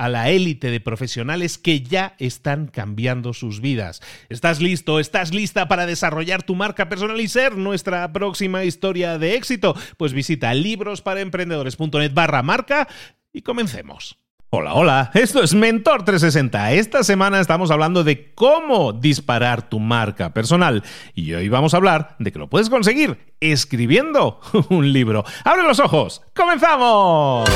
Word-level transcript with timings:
a 0.00 0.08
la 0.08 0.30
élite 0.30 0.70
de 0.70 0.80
profesionales 0.80 1.58
que 1.58 1.82
ya 1.82 2.14
están 2.18 2.68
cambiando 2.68 3.34
sus 3.34 3.60
vidas. 3.60 4.00
¿Estás 4.30 4.62
listo? 4.62 4.98
¿Estás 4.98 5.34
lista 5.34 5.68
para 5.68 5.84
desarrollar 5.84 6.42
tu 6.42 6.54
marca 6.54 6.88
personal 6.88 7.20
y 7.20 7.28
ser 7.28 7.58
nuestra 7.58 8.10
próxima 8.10 8.64
historia 8.64 9.18
de 9.18 9.34
éxito? 9.34 9.76
Pues 9.98 10.14
visita 10.14 10.54
librosparaemprendedores.net 10.54 12.14
barra 12.14 12.42
marca 12.42 12.88
y 13.30 13.42
comencemos. 13.42 14.16
Hola, 14.48 14.72
hola, 14.72 15.10
esto 15.12 15.42
es 15.42 15.54
Mentor 15.54 16.02
360. 16.06 16.72
Esta 16.72 17.04
semana 17.04 17.38
estamos 17.38 17.70
hablando 17.70 18.02
de 18.02 18.32
cómo 18.34 18.94
disparar 18.94 19.68
tu 19.68 19.80
marca 19.80 20.32
personal 20.32 20.82
y 21.14 21.34
hoy 21.34 21.50
vamos 21.50 21.74
a 21.74 21.76
hablar 21.76 22.16
de 22.18 22.32
que 22.32 22.38
lo 22.38 22.48
puedes 22.48 22.70
conseguir 22.70 23.18
escribiendo 23.38 24.40
un 24.70 24.94
libro. 24.94 25.26
¡Abre 25.44 25.62
los 25.62 25.78
ojos! 25.78 26.22
¡Comenzamos! 26.34 27.50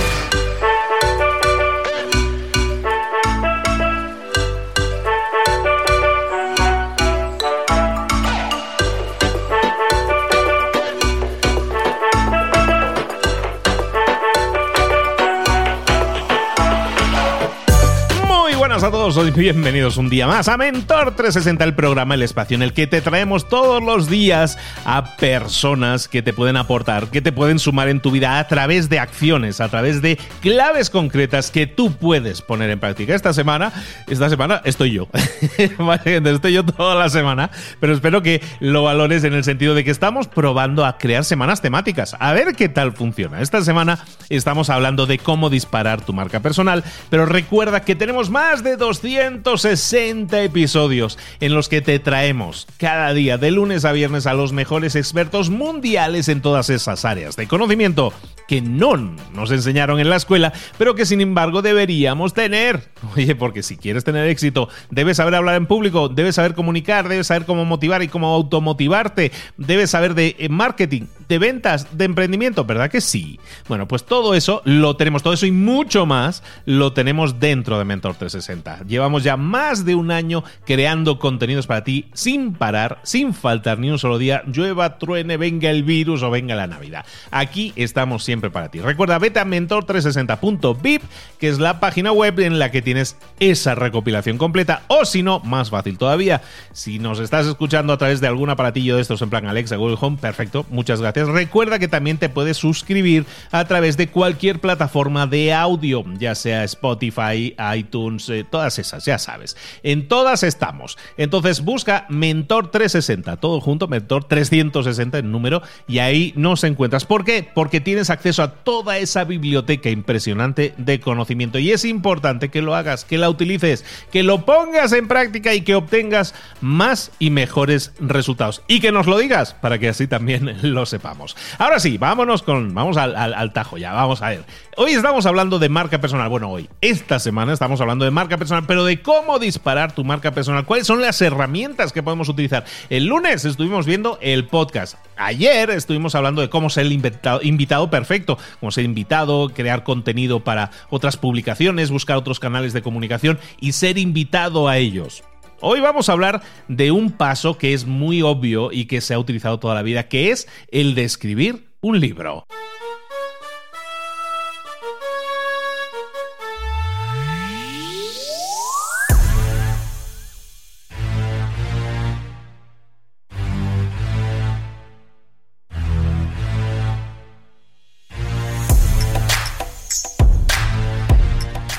A 18.85 18.91
todos, 18.91 19.17
hoy 19.17 19.31
bienvenidos 19.31 19.97
un 19.97 20.11
día 20.11 20.27
más 20.27 20.47
a 20.47 20.59
Mentor 20.59 21.13
360, 21.17 21.65
el 21.65 21.75
programa, 21.75 22.17
el 22.17 22.23
espacio 22.23 22.55
en 22.55 22.61
el 22.61 22.75
que 22.75 22.87
te 22.87 23.01
traemos 23.01 23.49
todos 23.49 23.83
los 23.83 24.11
días 24.11 24.59
a 24.85 25.17
personas 25.17 26.07
que 26.07 26.21
te 26.21 26.35
pueden 26.35 26.59
aportar, 26.59 27.07
que 27.07 27.23
te 27.23 27.33
pueden 27.33 27.59
sumar 27.59 27.89
en 27.89 28.01
tu 28.01 28.11
vida 28.11 28.39
a 28.39 28.47
través 28.47 28.91
de 28.91 28.99
acciones, 28.99 29.63
a 29.63 29.71
través 29.71 30.03
de 30.03 30.19
claves 30.43 30.91
concretas 30.91 31.51
que 31.51 31.67
tú 31.67 31.93
puedes 31.93 32.43
poner 32.43 32.69
en 32.69 32.79
práctica. 32.79 33.15
Esta 33.15 33.33
semana, 33.33 33.73
esta 34.07 34.29
semana 34.29 34.61
estoy 34.65 34.93
yo, 34.93 35.09
estoy 35.57 36.53
yo 36.53 36.63
toda 36.63 36.95
la 36.95 37.09
semana, 37.09 37.51
pero 37.81 37.95
espero 37.95 38.23
que 38.23 38.43
lo 38.61 38.83
valores 38.83 39.25
en 39.25 39.33
el 39.33 39.45
sentido 39.45 39.75
de 39.75 39.85
que 39.85 39.93
estamos 39.93 40.29
probando 40.29 40.85
a 40.85 40.99
crear 40.99 41.25
semanas 41.25 41.63
temáticas, 41.63 42.17
a 42.21 42.35
ver 42.35 42.55
qué 42.55 42.69
tal 42.69 42.93
funciona. 42.93 43.41
Esta 43.41 43.63
semana 43.63 44.01
estamos 44.29 44.69
hablando 44.69 45.07
de 45.07 45.19
cómo 45.19 45.49
disparar 45.49 46.03
tu 46.03 46.13
marca 46.13 46.41
personal, 46.41 46.85
pero 47.09 47.25
recuerda 47.25 47.81
que 47.81 47.95
tenemos 47.95 48.29
más 48.29 48.63
de 48.63 48.74
260 48.77 50.43
episodios 50.43 51.19
en 51.41 51.55
los 51.55 51.69
que 51.69 51.81
te 51.81 51.99
traemos 51.99 52.67
cada 52.79 53.13
día 53.13 53.39
de 53.39 53.51
lunes 53.51 53.85
a 53.85 53.93
viernes 53.93 54.27
a 54.27 54.35
los 54.35 54.53
mejores 54.53 54.97
expertos 54.97 55.51
mundiales 55.51 56.29
en 56.29 56.41
todas 56.41 56.71
esas 56.71 57.05
áreas 57.05 57.37
de 57.37 57.47
conocimiento 57.47 58.13
que 58.47 58.61
no 58.61 58.97
nos 58.97 59.51
enseñaron 59.51 60.01
en 60.01 60.11
la 60.11 60.17
escuela, 60.17 60.53
pero 60.79 60.95
que 60.95 61.07
sin 61.07 61.21
embargo 61.21 61.63
deberíamos 61.63 62.35
tener. 62.35 62.91
Oye, 63.17 63.35
porque 63.35 63.63
si 63.63 63.77
quieres 63.77 64.05
tener 64.05 64.29
éxito, 64.29 64.69
debes 64.91 65.17
saber 65.17 65.35
hablar 65.35 65.57
en 65.57 65.67
público, 65.67 66.09
debes 66.09 66.35
saber 66.35 66.55
comunicar, 66.55 67.09
debes 67.09 67.29
saber 67.29 67.47
cómo 67.47 67.65
motivar 67.65 68.03
y 68.03 68.09
cómo 68.09 68.35
automotivarte, 68.35 69.33
debes 69.57 69.91
saber 69.91 70.15
de 70.15 70.37
eh, 70.39 70.49
marketing, 70.49 71.03
de 71.29 71.39
ventas, 71.39 71.97
de 71.97 72.05
emprendimiento, 72.05 72.65
¿verdad 72.65 72.91
que 72.91 73.01
sí? 73.01 73.39
Bueno, 73.69 73.89
pues 73.89 74.05
todo 74.05 74.35
eso 74.35 74.63
lo 74.65 74.97
tenemos, 74.97 75.23
todo 75.23 75.33
eso 75.33 75.47
y 75.47 75.53
mucho 75.53 76.07
más 76.07 76.43
lo 76.67 76.93
tenemos 76.93 77.41
dentro 77.41 77.79
de 77.79 77.85
Mentor 77.85 78.15
360. 78.17 78.64
Llevamos 78.87 79.23
ya 79.23 79.37
más 79.37 79.85
de 79.85 79.95
un 79.95 80.11
año 80.11 80.45
creando 80.65 81.19
contenidos 81.19 81.67
para 81.67 81.85
ti 81.85 82.07
sin 82.15 82.55
parar, 82.55 83.01
sin 83.03 83.35
faltar 83.35 83.79
ni 83.79 83.91
un 83.91 83.99
solo 83.99 84.19
día, 84.19 84.43
llueva, 84.47 84.99
truene, 84.99 85.37
venga 85.37 85.71
el 85.71 85.83
virus 85.83 86.23
o 86.23 86.31
venga 86.31 86.55
la 86.55 86.67
Navidad. 86.67 87.05
Aquí 87.31 87.73
estamos 87.77 88.25
siempre 88.25 88.51
para 88.51 88.71
ti. 88.71 88.81
Recuerda, 88.81 89.19
vete 89.19 89.41
a 89.41 89.45
mentor360.vip, 89.45 91.03
que 91.39 91.49
es 91.49 91.59
la 91.59 91.81
página 91.81 92.13
web 92.13 92.41
en 92.41 92.59
la 92.59 92.71
que 92.71 92.83
tienes 92.83 93.17
esa 93.41 93.75
recopilación 93.75 94.39
completa. 94.39 94.83
O 94.89 95.05
si 95.05 95.23
no, 95.23 95.41
más 95.41 95.71
fácil 95.71 95.99
todavía, 95.99 96.43
si 96.73 96.99
nos 96.99 97.21
estás 97.21 97.47
escuchando 97.47 97.93
a 97.93 97.99
través 97.99 98.21
de 98.21 98.27
algún 98.27 98.51
aparatillo 98.51 98.97
de 98.97 99.03
estos 99.03 99.23
en 99.23 99.31
plan 99.31 99.47
Alexa, 99.47 99.77
Google 99.77 99.99
Home, 100.01 100.17
perfecto, 100.17 100.67
muchas 100.71 101.01
gracias. 101.01 101.29
Recuerda 101.29 101.79
que 101.79 101.89
también 101.89 102.19
te 102.19 102.29
puedes 102.29 102.57
suscribir 102.57 103.27
a 103.51 103.65
través 103.67 103.97
de 103.97 104.09
cualquier 104.09 104.61
plataforma 104.61 105.27
de 105.27 105.53
audio, 105.53 106.05
ya 106.19 106.35
sea 106.35 106.65
Spotify, 106.65 107.55
iTunes, 107.77 108.31
todas 108.45 108.79
esas, 108.79 109.05
ya 109.05 109.19
sabes. 109.19 109.57
En 109.83 110.09
todas 110.09 110.43
estamos. 110.43 110.99
Entonces 111.17 111.63
busca 111.63 112.07
Mentor 112.09 112.71
360, 112.71 113.37
todo 113.37 113.61
junto, 113.61 113.89
Mentor 113.89 114.25
360 114.25 115.19
en 115.19 115.33
número, 115.33 115.63
y 115.87 115.99
ahí 115.99 116.33
nos 116.37 116.65
encuentras. 116.65 117.05
¿Por 117.05 117.25
qué? 117.25 117.49
Porque 117.55 117.81
tienes 117.81 118.11
acceso 118.11 118.43
a 118.43 118.53
toda 118.53 118.99
esa 118.99 119.25
biblioteca 119.25 119.91
impresionante 119.91 120.75
de 120.77 121.01
conocimiento. 121.01 121.59
Y 121.59 121.73
es 121.73 121.85
importante 121.85 122.51
que 122.51 122.63
lo 122.63 122.75
hagas, 122.75 123.05
que 123.05 123.19
la 123.19 123.29
utilices, 123.29 123.85
que 124.11 124.23
lo 124.23 124.45
pongas 124.45 124.93
en 124.93 125.09
práctica 125.09 125.55
y 125.55 125.63
que 125.63 125.75
obtengas 125.75 126.35
más 126.61 127.11
y 127.19 127.31
mejores 127.31 127.93
resultados. 128.01 128.63
Y 128.69 128.81
que 128.81 128.93
nos 128.93 129.07
lo 129.07 129.19
digas 129.19 129.55
para 129.55 129.79
que 129.79 129.89
así 129.89 130.07
también 130.07 130.59
lo 130.63 130.87
sepamos. 130.87 131.37
Ahora 131.59 131.79
sí, 131.79 131.99
vámonos 131.99 132.43
con. 132.43 132.75
Vamos 132.75 132.97
al 132.97 133.53
tajo 133.53 133.79
ya. 133.79 133.93
Vamos 133.93 134.23
a 134.23 134.31
ver. 134.31 134.45
Hoy 134.77 134.93
estamos 134.93 135.27
hablando 135.27 135.59
de 135.59 135.69
marca 135.69 136.01
personal. 136.01 136.29
Bueno, 136.29 136.51
hoy, 136.51 136.69
esta 136.81 137.19
semana 137.19 137.53
estamos 137.53 137.81
hablando 137.81 138.05
de 138.05 138.11
marca 138.11 138.34
personal, 138.39 138.65
pero 138.67 138.85
de 138.85 139.03
cómo 139.03 139.39
disparar 139.39 139.93
tu 139.93 140.05
marca 140.05 140.33
personal. 140.33 140.65
¿Cuáles 140.65 140.87
son 140.87 141.01
las 141.01 141.21
herramientas 141.21 141.93
que 141.93 142.03
podemos 142.03 142.29
utilizar? 142.29 142.65
El 142.91 143.07
lunes 143.07 143.45
estuvimos 143.45 143.87
viendo 143.87 144.19
el 144.21 144.47
podcast. 144.47 144.97
Ayer 145.17 145.71
estuvimos 145.71 146.15
hablando 146.15 146.43
de 146.43 146.51
cómo 146.51 146.71
ser 146.71 146.87
el 146.87 146.93
invitado, 146.93 147.41
invitado 147.43 147.91
perfecto, 147.91 148.39
cómo 148.61 148.71
ser 148.71 148.85
invitado, 148.85 149.51
crear 149.51 149.85
contenido 149.85 150.41
para 150.41 150.71
otras 150.91 151.17
publicaciones, 151.17 151.91
buscar 151.91 152.17
otros 152.17 152.41
canales 152.41 152.73
de 152.73 152.83
comunicación 152.83 153.39
y 153.61 153.73
ser 153.73 153.99
invitado 153.99 154.69
a 154.69 154.79
ellos. 154.79 155.23
Hoy 155.61 155.81
vamos 155.81 156.09
a 156.09 156.13
hablar 156.13 156.43
de 156.69 156.91
un 156.91 157.11
paso 157.13 157.57
que 157.57 157.73
es 157.73 157.87
muy 157.87 158.23
obvio 158.23 158.71
y 158.73 158.85
que 158.85 159.01
se 159.01 159.15
ha 159.15 159.19
utilizado 159.19 159.59
toda 159.59 159.75
la 159.75 159.83
vida, 159.83 160.09
que 160.09 160.31
es 160.31 160.49
el 160.71 160.95
de 160.95 161.05
escribir 161.05 161.69
un 161.81 162.01
libro. 162.01 162.45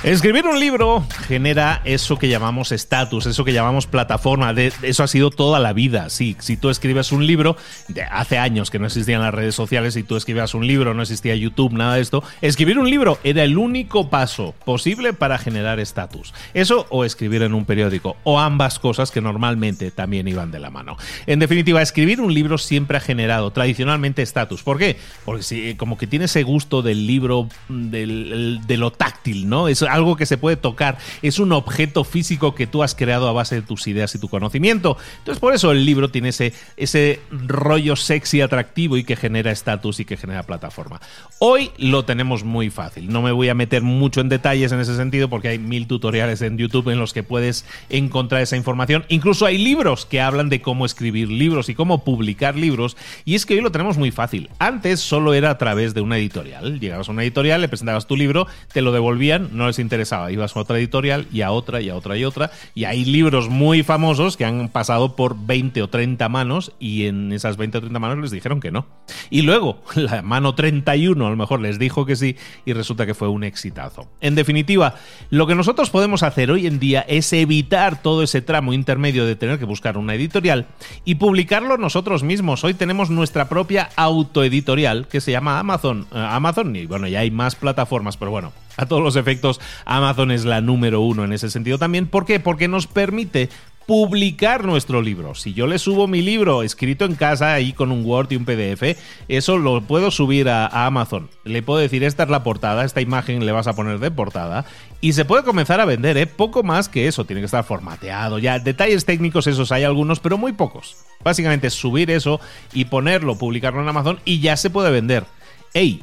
Escribir 0.06 0.46
un 0.46 0.60
libro 0.60 1.04
genera 1.28 1.81
eso 1.84 2.19
que 2.19 2.28
llamamos 2.30 2.72
estatus, 2.72 3.25
eso 3.25 3.44
que 3.44 3.54
llamamos 3.54 3.88
plataforma. 3.88 4.54
Eso 4.84 5.02
ha 5.02 5.07
sido 5.07 5.31
toda 5.31 5.60
la 5.60 5.74
vida. 5.74 6.12
Sí, 6.12 6.36
si 6.38 6.57
tú 6.57 6.69
escribes 6.69 7.12
un 7.12 7.25
libro, 7.25 7.57
de 7.88 8.04
hace 8.04 8.38
años 8.38 8.69
que 8.69 8.78
no 8.78 8.86
existían 8.86 9.24
las 9.24 9.34
redes 9.34 9.56
sociales, 9.56 9.96
si 9.96 10.04
tú 10.04 10.16
escribías 10.16 10.54
un 10.54 10.68
libro, 10.68 10.94
no 10.94 11.02
existía 11.02 11.36
YouTube, 11.36 11.74
nada 11.74 11.96
de 11.96 12.02
esto. 12.02 12.24
Escribir 12.42 12.78
un 12.78 12.88
libro 12.88 13.18
era 13.24 13.44
el 13.44 13.57
único 13.57 14.12
paso 14.12 14.54
posible 14.63 15.13
para 15.13 15.40
generar 15.40 15.80
estatus. 15.80 16.36
Eso 16.54 16.86
o 16.92 17.04
escribir 17.04 17.42
en 17.42 17.56
un 17.56 17.66
periódico, 17.66 18.16
o 18.25 18.40
ambas 18.40 18.78
cosas 18.78 19.10
que 19.10 19.22
normalmente 19.22 19.90
también 19.90 20.28
iban 20.28 20.52
de 20.52 20.60
la 20.60 20.69
mano. 20.69 20.98
En 21.25 21.40
definitiva, 21.40 21.81
escribir 21.81 22.22
un 22.22 22.31
libro 22.31 22.60
siempre 22.60 22.98
ha 22.98 23.02
generado 23.02 23.50
tradicionalmente 23.50 24.22
estatus. 24.22 24.62
¿Por 24.62 24.78
qué? 24.78 24.98
Porque 25.25 25.42
si, 25.42 25.74
como 25.74 25.98
que 25.98 26.06
tiene 26.06 26.25
ese 26.25 26.44
gusto 26.44 26.84
del 26.84 27.07
libro, 27.07 27.50
del, 27.69 28.62
de 28.68 28.78
lo 28.78 28.92
táctil, 28.92 29.50
¿no? 29.50 29.68
Algo 29.95 30.15
que 30.15 30.25
se 30.25 30.38
puede 30.38 30.57
tocar, 30.57 30.97
es 31.21 31.39
un 31.39 31.51
objeto 31.51 32.03
físico 32.03 32.53
que 32.53 32.68
tú 32.68 32.83
has 32.83 32.95
creado 32.95 33.27
a 33.27 33.33
base 33.33 33.56
de 33.56 33.62
tus 33.62 33.88
ideas 33.88 34.13
y 34.15 34.19
tu 34.19 34.30
conocimiento. 34.30 34.97
Entonces 35.19 35.39
por 35.39 35.53
eso 35.53 35.71
el 35.71 35.86
libro 35.86 36.09
tiene 36.09 36.30
ese, 36.30 36.53
ese 36.77 37.19
rollo 37.31 37.95
sexy, 37.95 38.42
atractivo 38.42 38.97
y 38.97 39.03
que 39.03 39.15
genera 39.15 39.51
estatus 39.51 40.00
y 40.00 40.06
que 40.06 40.18
genera 40.18 40.44
plataforma. 40.44 41.00
Hoy 41.39 41.71
lo 41.77 42.06
tenemos 42.06 42.44
muy 42.44 42.69
fácil, 42.69 43.09
no 43.09 43.21
me 43.21 43.31
voy 43.31 43.50
a 43.50 43.56
meter 43.56 43.81
mucho 43.81 44.21
en 44.21 44.30
detalles 44.30 44.71
en 44.71 44.80
ese 44.80 44.95
sentido 44.95 45.30
porque 45.30 45.50
hay 45.50 45.59
mil 45.59 45.88
tutoriales 45.88 46.42
en 46.42 46.57
YouTube 46.57 46.89
en 46.89 47.00
los 47.00 47.13
que 47.13 47.24
puedes 47.24 47.65
encontrar 47.89 48.42
esa 48.42 48.57
información. 48.57 49.06
Incluso 49.09 49.45
hay 49.45 49.57
libros 49.57 50.06
que 50.06 50.21
hablan 50.21 50.50
de 50.50 50.62
cómo 50.62 50.86
escribir 50.86 51.30
libros 51.30 51.69
y 51.69 51.75
cómo 51.75 52.03
publicar 52.03 52.56
libros 52.56 52.97
y 53.24 53.36
es 53.36 53.45
que 53.45 53.56
hoy 53.56 53.62
lo 53.62 53.71
tenemos 53.71 53.97
muy 53.97 54.12
fácil. 54.12 54.50
Antes 54.59 55.00
solo 55.00 55.33
era 55.33 55.50
a 55.50 55.57
través 55.57 55.94
de 55.94 56.01
una 56.01 56.18
editorial. 56.18 56.80
Llegabas 56.80 57.09
a 57.09 57.12
una 57.12 57.24
editorial, 57.24 57.62
le 57.62 57.68
presentabas 57.68 58.07
tu 58.07 58.15
libro, 58.15 58.47
te 58.74 58.81
lo 58.81 58.92
devolvían, 58.92 59.50
no 59.53 59.68
les 59.68 59.80
interesaba. 59.86 60.32
Ibas 60.32 60.56
a 60.56 60.60
otra 60.60 60.78
editorial 60.78 61.28
y 61.32 61.42
a 61.42 61.52
otra 61.52 61.80
y 61.82 61.90
a 61.90 61.96
otra 61.96 62.18
y 62.18 62.26
otra. 62.26 62.52
Y 62.74 62.84
hay 62.86 63.06
libros 63.06 63.50
muy 63.50 63.84
famosos 63.84 64.36
que 64.36 64.46
han 64.46 64.70
pasado 64.70 65.16
por 65.16 65.38
20 65.38 65.82
o 65.82 65.88
30 65.88 66.28
manos 66.30 66.74
y 66.80 67.06
en 67.06 67.32
esas 67.32 67.58
20 67.58 67.78
o 67.78 67.82
30 67.82 68.00
manos 68.00 68.18
les 68.20 68.32
dijeron 68.32 68.60
que 68.60 68.72
no. 68.72 68.86
Y 69.30 69.44
luego 69.44 69.82
la 69.96 70.22
mano 70.22 70.56
31 70.56 71.26
a 71.26 71.30
lo 71.30 71.36
mejor 71.36 71.62
les 71.62 71.80
dijo 71.80 72.06
que 72.06 72.16
sí 72.16 72.36
y 72.66 72.74
resulta 72.74 73.06
que 73.06 73.14
fue 73.14 73.30
un 73.30 73.44
exitazo. 73.44 74.08
En 74.22 74.36
definitiva, 74.36 74.96
lo 75.30 75.48
que 75.48 75.56
nosotros 75.56 75.90
podemos 75.90 76.24
hacer 76.24 76.52
hoy 76.52 76.68
en 76.68 76.80
día 76.80 77.06
es 77.08 77.31
evitar 77.34 78.02
todo 78.02 78.24
ese 78.24 78.42
tramo 78.42 78.74
intermedio 78.74 79.26
de 79.26 79.36
tener 79.36 79.60
que 79.60 79.66
buscar 79.66 79.98
una 79.98 80.16
editorial 80.16 80.68
y 81.04 81.16
publicarlo 81.16 81.78
nosotros 81.78 82.24
mismos. 82.24 82.64
Hoy 82.64 82.74
tenemos 82.74 83.10
nuestra 83.10 83.48
propia 83.48 83.90
autoeditorial 83.96 85.08
que 85.08 85.22
se 85.22 85.31
llama 85.31 85.60
Amazon. 85.60 86.08
Eh, 86.12 86.28
Amazon 86.30 86.76
y 86.76 86.86
bueno, 86.86 87.08
ya 87.08 87.20
hay 87.20 87.31
más 87.31 87.56
plataformas, 87.56 88.18
pero 88.18 88.31
bueno, 88.31 88.52
a 88.77 88.86
todos 88.86 89.01
los 89.01 89.16
efectos, 89.16 89.60
Amazon 89.86 90.31
es 90.31 90.45
la 90.45 90.62
número 90.62 91.01
uno 91.01 91.24
en 91.24 91.33
ese 91.33 91.50
sentido 91.50 91.77
también. 91.77 92.07
¿Por 92.07 92.25
qué? 92.25 92.39
Porque 92.39 92.68
nos 92.68 92.88
permite 92.88 93.50
publicar 93.86 94.66
nuestro 94.66 95.01
libro. 95.01 95.36
Si 95.36 95.54
yo 95.54 95.68
le 95.68 95.80
subo 95.80 96.07
mi 96.07 96.22
libro 96.22 96.63
escrito 96.63 97.06
en 97.06 97.16
casa 97.16 97.54
ahí 97.54 97.74
con 97.74 97.92
un 97.92 98.04
Word 98.04 98.31
y 98.31 98.36
un 98.36 98.45
PDF, 98.45 98.98
eso 99.27 99.57
lo 99.57 99.81
puedo 99.81 100.12
subir 100.12 100.50
a, 100.50 100.66
Amazon. 100.86 101.30
Le 101.44 101.62
puedo 101.62 101.80
decir, 101.80 102.04
esta 102.04 102.24
es 102.24 102.30
la 102.30 102.44
portada, 102.44 102.83
esta 102.83 103.01
imagen 103.01 103.45
le 103.45 103.51
vas 103.51 103.68
a 103.68 103.74
poner 103.74 104.00
de 104.00 104.12
portada 104.12 104.66
y 105.01 105.13
se 105.13 105.25
puede 105.25 105.44
comenzar 105.44 105.80
a 105.80 105.86
vender, 105.86 106.18
¿eh? 106.18 106.25
Poco 106.25 106.63
más 106.63 106.89
que 106.89 107.07
eso, 107.07 107.25
tiene 107.25 107.42
que 107.42 107.45
estar 107.45 107.63
formateado. 107.63 108.39
Ya, 108.39 108.60
detalles 108.60 109.06
técnicos 109.06 109.48
esos 109.48 109.71
hay 109.71 109.83
algunos, 109.83 110.19
pero 110.19 110.38
muy 110.38 110.54
pocos. 110.54 110.98
Básicamente 111.24 111.69
subir 111.69 112.10
eso 112.10 112.39
y 112.74 112.86
ponerlo, 112.86 113.38
publicarlo 113.38 113.81
en 113.81 113.88
Amazon 113.88 114.19
y 114.25 114.39
ya 114.39 114.57
se 114.57 114.69
puede 114.69 114.92
vender. 114.92 115.25
¡Ey! 115.74 116.01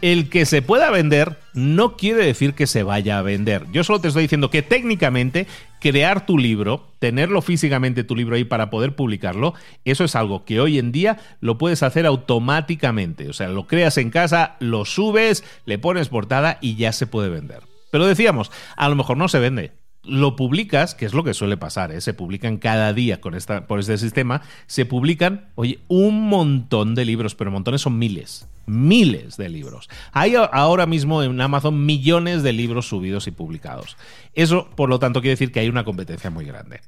El 0.00 0.28
que 0.28 0.46
se 0.46 0.62
pueda 0.62 0.90
vender 0.90 1.38
no 1.54 1.96
quiere 1.96 2.24
decir 2.24 2.54
que 2.54 2.66
se 2.66 2.82
vaya 2.82 3.18
a 3.18 3.22
vender. 3.22 3.66
Yo 3.72 3.84
solo 3.84 4.00
te 4.00 4.08
estoy 4.08 4.22
diciendo 4.22 4.50
que 4.50 4.62
técnicamente 4.62 5.46
crear 5.80 6.26
tu 6.26 6.38
libro, 6.38 6.92
tenerlo 6.98 7.42
físicamente 7.42 8.04
tu 8.04 8.14
libro 8.14 8.36
ahí 8.36 8.44
para 8.44 8.70
poder 8.70 8.94
publicarlo, 8.94 9.54
eso 9.84 10.04
es 10.04 10.14
algo 10.14 10.44
que 10.44 10.60
hoy 10.60 10.78
en 10.78 10.92
día 10.92 11.18
lo 11.40 11.58
puedes 11.58 11.82
hacer 11.82 12.06
automáticamente. 12.06 13.28
O 13.28 13.32
sea, 13.32 13.48
lo 13.48 13.66
creas 13.66 13.98
en 13.98 14.10
casa, 14.10 14.56
lo 14.60 14.84
subes, 14.84 15.44
le 15.64 15.78
pones 15.78 16.08
portada 16.08 16.58
y 16.60 16.76
ya 16.76 16.92
se 16.92 17.06
puede 17.06 17.28
vender. 17.28 17.62
Pero 17.90 18.06
decíamos, 18.06 18.50
a 18.76 18.88
lo 18.88 18.96
mejor 18.96 19.16
no 19.16 19.28
se 19.28 19.38
vende 19.38 19.72
lo 20.04 20.36
publicas, 20.36 20.94
que 20.94 21.04
es 21.04 21.12
lo 21.12 21.22
que 21.22 21.34
suele 21.34 21.56
pasar, 21.56 21.92
¿eh? 21.92 22.00
se 22.00 22.14
publican 22.14 22.56
cada 22.56 22.94
día 22.94 23.20
con 23.20 23.34
esta, 23.34 23.66
por 23.66 23.78
este 23.78 23.98
sistema, 23.98 24.40
se 24.66 24.86
publican, 24.86 25.50
oye, 25.54 25.80
un 25.88 26.28
montón 26.28 26.94
de 26.94 27.04
libros, 27.04 27.34
pero 27.34 27.50
montones 27.50 27.82
son 27.82 27.98
miles, 27.98 28.48
miles 28.68 29.36
de 29.36 29.48
libros. 29.48 29.88
Hay 30.12 30.34
ahora 30.36 30.86
mismo 30.86 31.22
en 31.22 31.40
Amazon 31.40 31.86
millones 31.86 32.42
de 32.42 32.52
libros 32.52 32.88
subidos 32.88 33.26
y 33.26 33.30
publicados. 33.30 33.96
Eso, 34.34 34.68
por 34.76 34.88
lo 34.88 34.98
tanto, 34.98 35.20
quiere 35.20 35.34
decir 35.34 35.52
que 35.52 35.60
hay 35.60 35.68
una 35.68 35.84
competencia 35.84 36.30
muy 36.30 36.44
grande. 36.44 36.80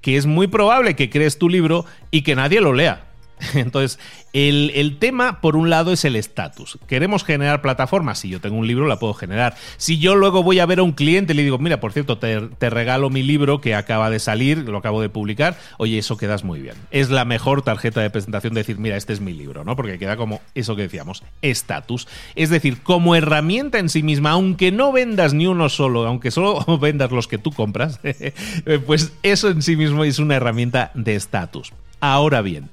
Que 0.00 0.16
es 0.16 0.26
muy 0.26 0.46
probable 0.46 0.96
que 0.96 1.10
crees 1.10 1.38
tu 1.38 1.48
libro 1.48 1.84
y 2.10 2.22
que 2.22 2.36
nadie 2.36 2.60
lo 2.60 2.72
lea. 2.72 3.07
Entonces, 3.54 3.98
el, 4.32 4.96
tema, 4.98 5.40
por 5.40 5.56
un 5.56 5.70
lado, 5.70 5.92
es 5.92 6.04
el 6.04 6.16
estatus. 6.16 6.78
Queremos 6.86 7.24
generar 7.24 7.62
plataformas. 7.62 8.18
Si 8.18 8.28
yo 8.28 8.40
tengo 8.40 8.56
un 8.56 8.66
libro, 8.66 8.86
la 8.86 8.98
puedo 8.98 9.14
generar. 9.14 9.56
Si 9.76 9.98
yo 9.98 10.14
luego 10.14 10.42
voy 10.42 10.58
a 10.58 10.66
ver 10.66 10.78
a 10.80 10.82
un 10.82 10.92
cliente 10.92 11.32
y 11.32 11.36
le 11.36 11.42
digo, 11.42 11.58
mira, 11.58 11.80
por 11.80 11.92
cierto, 11.92 12.18
te, 12.18 12.70
regalo 12.70 13.10
mi 13.10 13.22
libro 13.22 13.60
que 13.60 13.74
acaba 13.74 14.10
de 14.10 14.18
salir, 14.18 14.58
lo 14.58 14.78
acabo 14.78 15.00
de 15.00 15.08
publicar, 15.08 15.58
oye, 15.78 15.98
eso 15.98 16.16
quedas 16.16 16.44
muy 16.44 16.60
bien. 16.60 16.76
Es 16.90 17.10
la 17.10 17.24
mejor 17.24 17.62
tarjeta 17.62 18.00
de 18.00 18.10
presentación 18.10 18.54
de 18.54 18.60
decir, 18.60 18.78
mira, 18.78 18.96
este 18.96 19.12
es 19.12 19.20
mi 19.20 19.32
libro, 19.32 19.64
¿no? 19.64 19.76
Porque 19.76 19.98
queda 19.98 20.16
como 20.16 20.40
eso 20.54 20.76
que 20.76 20.82
decíamos, 20.82 21.22
estatus. 21.42 22.06
Es 22.34 22.50
decir, 22.50 22.82
como 22.82 23.14
herramienta 23.14 23.78
en 23.78 23.88
sí 23.88 24.02
misma, 24.02 24.30
aunque 24.30 24.70
no 24.72 24.92
vendas 24.92 25.34
ni 25.34 25.46
uno 25.46 25.68
solo, 25.68 26.06
aunque 26.06 26.30
solo 26.30 26.78
vendas 26.80 27.10
los 27.10 27.28
que 27.28 27.38
tú 27.38 27.50
compras, 27.50 28.00
pues 28.86 29.12
eso 29.22 29.48
en 29.48 29.62
sí 29.62 29.76
mismo 29.76 30.04
es 30.04 30.18
una 30.18 30.36
herramienta 30.36 30.90
de 30.94 31.14
estatus. 31.14 31.72
Ahora 32.00 32.42
bien, 32.42 32.70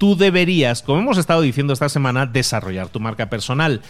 tú 0.00 0.16
deberías, 0.16 0.80
como 0.82 1.00
hemos 1.00 1.18
estado 1.18 1.42
diciendo 1.42 1.74
esta 1.74 1.90
semana, 1.90 2.24
desarrollar 2.24 2.88
tu 2.88 3.00
marca 3.00 3.28
personal. 3.28 3.82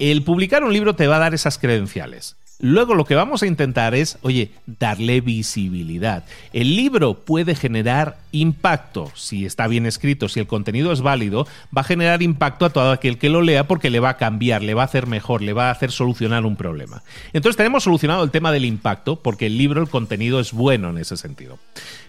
El 0.00 0.24
publicar 0.24 0.64
un 0.64 0.72
libro 0.72 0.96
te 0.96 1.06
va 1.06 1.16
a 1.16 1.20
dar 1.20 1.34
esas 1.34 1.56
credenciales. 1.56 2.36
Luego 2.58 2.94
lo 2.94 3.04
que 3.04 3.16
vamos 3.16 3.42
a 3.42 3.46
intentar 3.46 3.94
es, 3.94 4.18
oye, 4.22 4.52
darle 4.66 5.20
visibilidad. 5.20 6.24
El 6.52 6.76
libro 6.76 7.14
puede 7.14 7.56
generar 7.56 8.18
impacto, 8.30 9.10
si 9.14 9.44
está 9.44 9.66
bien 9.66 9.84
escrito, 9.84 10.28
si 10.28 10.38
el 10.38 10.46
contenido 10.46 10.92
es 10.92 11.00
válido, 11.00 11.46
va 11.76 11.80
a 11.80 11.84
generar 11.84 12.22
impacto 12.22 12.64
a 12.64 12.70
todo 12.70 12.92
aquel 12.92 13.18
que 13.18 13.30
lo 13.30 13.42
lea 13.42 13.66
porque 13.66 13.90
le 13.90 13.98
va 13.98 14.10
a 14.10 14.16
cambiar, 14.16 14.62
le 14.62 14.74
va 14.74 14.82
a 14.82 14.84
hacer 14.84 15.08
mejor, 15.08 15.42
le 15.42 15.52
va 15.52 15.68
a 15.68 15.72
hacer 15.72 15.90
solucionar 15.90 16.46
un 16.46 16.54
problema. 16.54 17.02
Entonces 17.32 17.56
tenemos 17.56 17.82
solucionado 17.82 18.22
el 18.22 18.30
tema 18.30 18.52
del 18.52 18.64
impacto 18.64 19.16
porque 19.16 19.46
el 19.46 19.58
libro, 19.58 19.82
el 19.82 19.88
contenido 19.88 20.38
es 20.38 20.52
bueno 20.52 20.90
en 20.90 20.98
ese 20.98 21.16
sentido. 21.16 21.58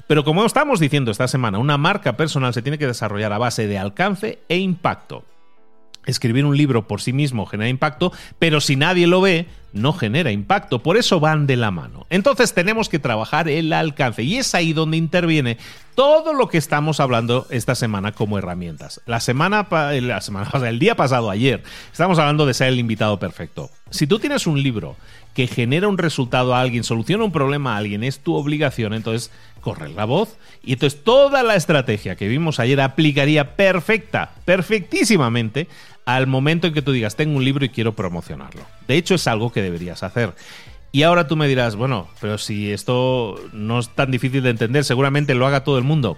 Pero 0.07 0.23
como 0.23 0.45
estamos 0.45 0.79
diciendo 0.79 1.09
esta 1.09 1.27
semana, 1.27 1.57
una 1.57 1.77
marca 1.77 2.15
personal 2.15 2.53
se 2.53 2.61
tiene 2.61 2.77
que 2.77 2.87
desarrollar 2.87 3.33
a 3.33 3.37
base 3.37 3.67
de 3.67 3.79
alcance 3.79 4.39
e 4.49 4.57
impacto. 4.57 5.25
Escribir 6.05 6.45
un 6.45 6.57
libro 6.57 6.87
por 6.87 7.01
sí 7.01 7.13
mismo 7.13 7.45
genera 7.45 7.69
impacto, 7.69 8.11
pero 8.37 8.59
si 8.59 8.75
nadie 8.75 9.07
lo 9.07 9.21
ve, 9.21 9.47
no 9.73 9.91
genera 9.93 10.31
impacto. 10.31 10.81
Por 10.81 10.97
eso 10.97 11.19
van 11.19 11.47
de 11.47 11.57
la 11.57 11.71
mano. 11.71 12.05
Entonces 12.09 12.53
tenemos 12.53 12.89
que 12.89 12.99
trabajar 12.99 13.49
el 13.49 13.73
alcance 13.73 14.23
y 14.23 14.37
es 14.37 14.55
ahí 14.55 14.71
donde 14.71 14.97
interviene 14.97 15.57
todo 15.95 16.33
lo 16.33 16.47
que 16.47 16.57
estamos 16.57 16.99
hablando 16.99 17.45
esta 17.49 17.75
semana 17.75 18.11
como 18.11 18.37
herramientas. 18.37 19.01
La 19.05 19.19
semana, 19.19 19.67
la 19.69 20.21
semana 20.21 20.49
el 20.67 20.79
día 20.79 20.95
pasado, 20.95 21.29
ayer, 21.29 21.63
estamos 21.91 22.17
hablando 22.19 22.45
de 22.45 22.53
ser 22.53 22.69
el 22.69 22.79
invitado 22.79 23.19
perfecto. 23.19 23.69
Si 23.89 24.07
tú 24.07 24.19
tienes 24.19 24.47
un 24.47 24.61
libro 24.61 24.95
que 25.33 25.47
genera 25.47 25.87
un 25.87 25.97
resultado 25.97 26.53
a 26.53 26.61
alguien, 26.61 26.83
soluciona 26.83 27.23
un 27.23 27.31
problema 27.31 27.73
a 27.73 27.77
alguien, 27.77 28.03
es 28.03 28.19
tu 28.19 28.35
obligación, 28.35 28.93
entonces 28.93 29.31
corre 29.61 29.89
la 29.89 30.05
voz 30.05 30.37
y 30.63 30.73
entonces 30.73 31.03
toda 31.03 31.41
la 31.41 31.55
estrategia 31.55 32.15
que 32.15 32.27
vimos 32.27 32.59
ayer 32.59 32.81
aplicaría 32.81 33.55
perfecta, 33.55 34.31
perfectísimamente 34.45 35.67
al 36.05 36.27
momento 36.27 36.67
en 36.67 36.73
que 36.73 36.81
tú 36.81 36.91
digas, 36.91 37.15
tengo 37.15 37.37
un 37.37 37.45
libro 37.45 37.65
y 37.65 37.69
quiero 37.69 37.95
promocionarlo. 37.95 38.61
De 38.87 38.95
hecho, 38.95 39.15
es 39.15 39.27
algo 39.27 39.51
que 39.51 39.61
deberías 39.61 40.03
hacer. 40.03 40.33
Y 40.91 41.03
ahora 41.03 41.27
tú 41.27 41.35
me 41.35 41.47
dirás, 41.47 41.75
bueno, 41.75 42.07
pero 42.21 42.37
si 42.37 42.71
esto 42.71 43.39
no 43.51 43.79
es 43.79 43.89
tan 43.89 44.11
difícil 44.11 44.43
de 44.43 44.51
entender, 44.51 44.83
seguramente 44.83 45.33
lo 45.33 45.47
haga 45.47 45.63
todo 45.63 45.77
el 45.77 45.83
mundo. 45.83 46.17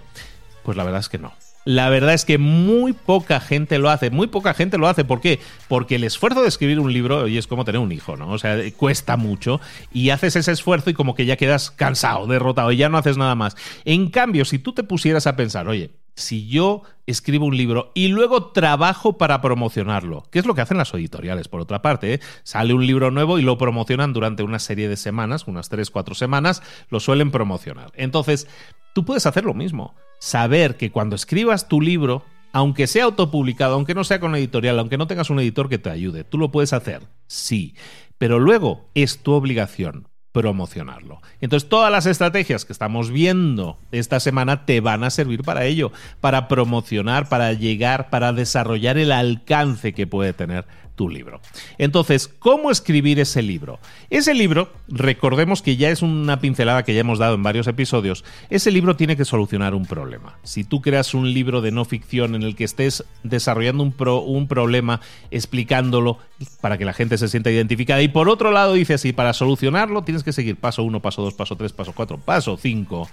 Pues 0.64 0.76
la 0.76 0.84
verdad 0.84 1.00
es 1.00 1.08
que 1.08 1.18
no. 1.18 1.32
La 1.64 1.88
verdad 1.88 2.14
es 2.14 2.24
que 2.24 2.38
muy 2.38 2.92
poca 2.92 3.40
gente 3.40 3.78
lo 3.78 3.90
hace, 3.90 4.10
muy 4.10 4.28
poca 4.28 4.54
gente 4.54 4.78
lo 4.78 4.86
hace. 4.86 5.04
¿Por 5.04 5.20
qué? 5.20 5.40
Porque 5.66 5.96
el 5.96 6.04
esfuerzo 6.04 6.42
de 6.42 6.48
escribir 6.48 6.78
un 6.78 6.92
libro, 6.92 7.22
oye, 7.22 7.38
es 7.38 7.46
como 7.46 7.64
tener 7.64 7.80
un 7.80 7.90
hijo, 7.90 8.16
¿no? 8.16 8.30
O 8.30 8.38
sea, 8.38 8.56
cuesta 8.76 9.16
mucho 9.16 9.60
y 9.92 10.10
haces 10.10 10.36
ese 10.36 10.52
esfuerzo 10.52 10.90
y 10.90 10.94
como 10.94 11.14
que 11.14 11.26
ya 11.26 11.36
quedas 11.36 11.70
cansado, 11.72 12.26
derrotado 12.26 12.70
y 12.70 12.76
ya 12.76 12.88
no 12.88 12.98
haces 12.98 13.16
nada 13.16 13.34
más. 13.34 13.56
En 13.84 14.10
cambio, 14.10 14.44
si 14.44 14.60
tú 14.60 14.74
te 14.74 14.84
pusieras 14.84 15.26
a 15.26 15.34
pensar, 15.34 15.66
oye, 15.66 15.90
si 16.16 16.48
yo 16.48 16.82
escribo 17.06 17.44
un 17.44 17.56
libro 17.56 17.92
y 17.94 18.08
luego 18.08 18.46
trabajo 18.48 19.18
para 19.18 19.40
promocionarlo, 19.40 20.24
¿Qué 20.30 20.38
es 20.38 20.46
lo 20.46 20.54
que 20.54 20.62
hacen 20.62 20.78
las 20.78 20.92
editoriales, 20.94 21.46
por 21.46 21.60
otra 21.60 21.82
parte, 21.82 22.14
¿eh? 22.14 22.20
sale 22.42 22.74
un 22.74 22.86
libro 22.86 23.10
nuevo 23.10 23.38
y 23.38 23.42
lo 23.42 23.58
promocionan 23.58 24.12
durante 24.12 24.42
una 24.42 24.58
serie 24.58 24.88
de 24.88 24.96
semanas, 24.96 25.46
unas 25.46 25.68
3, 25.68 25.90
4 25.90 26.14
semanas, 26.14 26.62
lo 26.88 26.98
suelen 26.98 27.30
promocionar. 27.30 27.92
Entonces, 27.94 28.48
tú 28.94 29.04
puedes 29.04 29.26
hacer 29.26 29.44
lo 29.44 29.54
mismo, 29.54 29.94
saber 30.18 30.76
que 30.76 30.90
cuando 30.90 31.14
escribas 31.14 31.68
tu 31.68 31.80
libro 31.80 32.24
aunque 32.52 32.86
sea 32.86 33.04
autopublicado, 33.04 33.74
aunque 33.74 33.94
no 33.94 34.02
sea 34.02 34.18
con 34.18 34.34
editorial, 34.34 34.78
aunque 34.78 34.96
no 34.96 35.06
tengas 35.06 35.28
un 35.28 35.38
editor 35.40 35.68
que 35.68 35.76
te 35.76 35.90
ayude, 35.90 36.24
tú 36.24 36.38
lo 36.38 36.50
puedes 36.50 36.72
hacer, 36.72 37.02
sí, 37.26 37.74
pero 38.16 38.38
luego 38.38 38.88
es 38.94 39.18
tu 39.22 39.32
obligación 39.32 40.08
promocionarlo. 40.36 41.22
Entonces 41.40 41.66
todas 41.66 41.90
las 41.90 42.04
estrategias 42.04 42.66
que 42.66 42.74
estamos 42.74 43.10
viendo 43.10 43.78
esta 43.90 44.20
semana 44.20 44.66
te 44.66 44.82
van 44.82 45.02
a 45.02 45.08
servir 45.08 45.42
para 45.42 45.64
ello, 45.64 45.92
para 46.20 46.46
promocionar, 46.46 47.30
para 47.30 47.54
llegar, 47.54 48.10
para 48.10 48.34
desarrollar 48.34 48.98
el 48.98 49.12
alcance 49.12 49.94
que 49.94 50.06
puede 50.06 50.34
tener 50.34 50.66
tu 50.96 51.08
libro. 51.08 51.40
Entonces, 51.78 52.28
¿cómo 52.38 52.70
escribir 52.70 53.20
ese 53.20 53.42
libro? 53.42 53.78
Ese 54.10 54.34
libro, 54.34 54.72
recordemos 54.88 55.62
que 55.62 55.76
ya 55.76 55.90
es 55.90 56.02
una 56.02 56.40
pincelada 56.40 56.82
que 56.82 56.94
ya 56.94 57.00
hemos 57.00 57.18
dado 57.18 57.34
en 57.34 57.42
varios 57.42 57.66
episodios, 57.68 58.24
ese 58.50 58.70
libro 58.70 58.96
tiene 58.96 59.16
que 59.16 59.24
solucionar 59.24 59.74
un 59.74 59.86
problema. 59.86 60.38
Si 60.42 60.64
tú 60.64 60.80
creas 60.80 61.14
un 61.14 61.32
libro 61.32 61.60
de 61.60 61.70
no 61.70 61.84
ficción 61.84 62.34
en 62.34 62.42
el 62.42 62.56
que 62.56 62.64
estés 62.64 63.04
desarrollando 63.22 63.82
un, 63.82 63.94
un 64.26 64.48
problema, 64.48 65.00
explicándolo 65.30 66.18
para 66.60 66.78
que 66.78 66.84
la 66.84 66.92
gente 66.92 67.18
se 67.18 67.28
sienta 67.28 67.50
identificada, 67.50 68.02
y 68.02 68.08
por 68.08 68.28
otro 68.28 68.50
lado 68.50 68.72
dices, 68.72 69.04
y 69.04 69.12
para 69.12 69.32
solucionarlo 69.34 70.02
tienes 70.02 70.24
que 70.24 70.32
seguir 70.32 70.56
paso 70.56 70.82
1, 70.82 71.00
paso 71.00 71.22
2, 71.22 71.34
paso 71.34 71.56
3, 71.56 71.72
paso 71.72 71.92
4, 71.94 72.18
paso 72.18 72.56
5, 72.56 73.08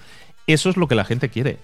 eso 0.47 0.69
es 0.69 0.77
lo 0.77 0.87
que 0.87 0.95
la 0.95 1.05
gente 1.05 1.29
quiere. 1.29 1.57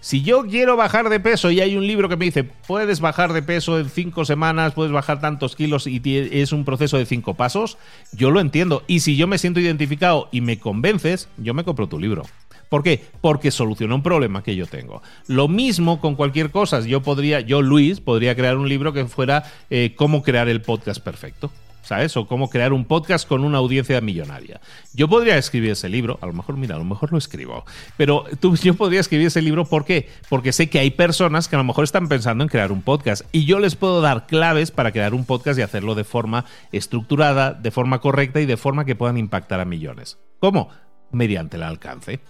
Si 0.00 0.22
yo 0.22 0.46
quiero 0.46 0.76
bajar 0.76 1.08
de 1.08 1.20
peso 1.20 1.50
y 1.50 1.60
hay 1.60 1.76
un 1.76 1.86
libro 1.86 2.08
que 2.08 2.16
me 2.16 2.26
dice, 2.26 2.44
puedes 2.44 3.00
bajar 3.00 3.32
de 3.32 3.42
peso 3.42 3.78
en 3.78 3.88
cinco 3.88 4.24
semanas, 4.24 4.74
puedes 4.74 4.92
bajar 4.92 5.20
tantos 5.20 5.56
kilos 5.56 5.86
y 5.86 6.00
es 6.04 6.52
un 6.52 6.64
proceso 6.64 6.98
de 6.98 7.06
cinco 7.06 7.34
pasos, 7.34 7.78
yo 8.12 8.30
lo 8.30 8.40
entiendo. 8.40 8.82
Y 8.86 9.00
si 9.00 9.16
yo 9.16 9.26
me 9.26 9.38
siento 9.38 9.60
identificado 9.60 10.28
y 10.32 10.40
me 10.40 10.58
convences, 10.58 11.28
yo 11.38 11.54
me 11.54 11.64
compro 11.64 11.88
tu 11.88 11.98
libro. 11.98 12.24
¿Por 12.68 12.82
qué? 12.82 13.04
Porque 13.20 13.50
soluciona 13.50 13.94
un 13.94 14.02
problema 14.02 14.42
que 14.42 14.56
yo 14.56 14.66
tengo. 14.66 15.02
Lo 15.28 15.48
mismo 15.48 16.00
con 16.00 16.16
cualquier 16.16 16.50
cosa. 16.50 16.80
Yo 16.80 17.00
podría, 17.00 17.40
yo 17.40 17.62
Luis, 17.62 18.00
podría 18.00 18.34
crear 18.34 18.56
un 18.56 18.68
libro 18.68 18.92
que 18.92 19.06
fuera 19.06 19.44
eh, 19.70 19.94
cómo 19.96 20.22
crear 20.22 20.48
el 20.48 20.62
podcast 20.62 21.00
perfecto. 21.00 21.50
¿Sabes? 21.86 22.16
O 22.16 22.26
cómo 22.26 22.50
crear 22.50 22.72
un 22.72 22.84
podcast 22.84 23.28
con 23.28 23.44
una 23.44 23.58
audiencia 23.58 24.00
millonaria. 24.00 24.60
Yo 24.92 25.08
podría 25.08 25.38
escribir 25.38 25.70
ese 25.70 25.88
libro, 25.88 26.18
a 26.20 26.26
lo 26.26 26.32
mejor, 26.32 26.56
mira, 26.56 26.74
a 26.74 26.78
lo 26.78 26.84
mejor 26.84 27.12
lo 27.12 27.18
escribo, 27.18 27.64
pero 27.96 28.24
tú, 28.40 28.56
yo 28.56 28.74
podría 28.74 29.00
escribir 29.00 29.28
ese 29.28 29.40
libro, 29.40 29.64
¿por 29.64 29.84
qué? 29.84 30.08
Porque 30.28 30.52
sé 30.52 30.68
que 30.68 30.80
hay 30.80 30.90
personas 30.90 31.46
que 31.46 31.54
a 31.54 31.58
lo 31.58 31.64
mejor 31.64 31.84
están 31.84 32.08
pensando 32.08 32.42
en 32.42 32.48
crear 32.48 32.72
un 32.72 32.82
podcast 32.82 33.22
y 33.30 33.44
yo 33.44 33.60
les 33.60 33.76
puedo 33.76 34.00
dar 34.00 34.26
claves 34.26 34.72
para 34.72 34.90
crear 34.90 35.14
un 35.14 35.24
podcast 35.24 35.58
y 35.58 35.62
hacerlo 35.62 35.94
de 35.94 36.04
forma 36.04 36.44
estructurada, 36.72 37.52
de 37.52 37.70
forma 37.70 38.00
correcta 38.00 38.40
y 38.40 38.46
de 38.46 38.56
forma 38.56 38.84
que 38.84 38.96
puedan 38.96 39.16
impactar 39.16 39.60
a 39.60 39.64
millones. 39.64 40.18
¿Cómo? 40.40 40.70
Mediante 41.12 41.56
el 41.56 41.62
alcance. 41.62 42.20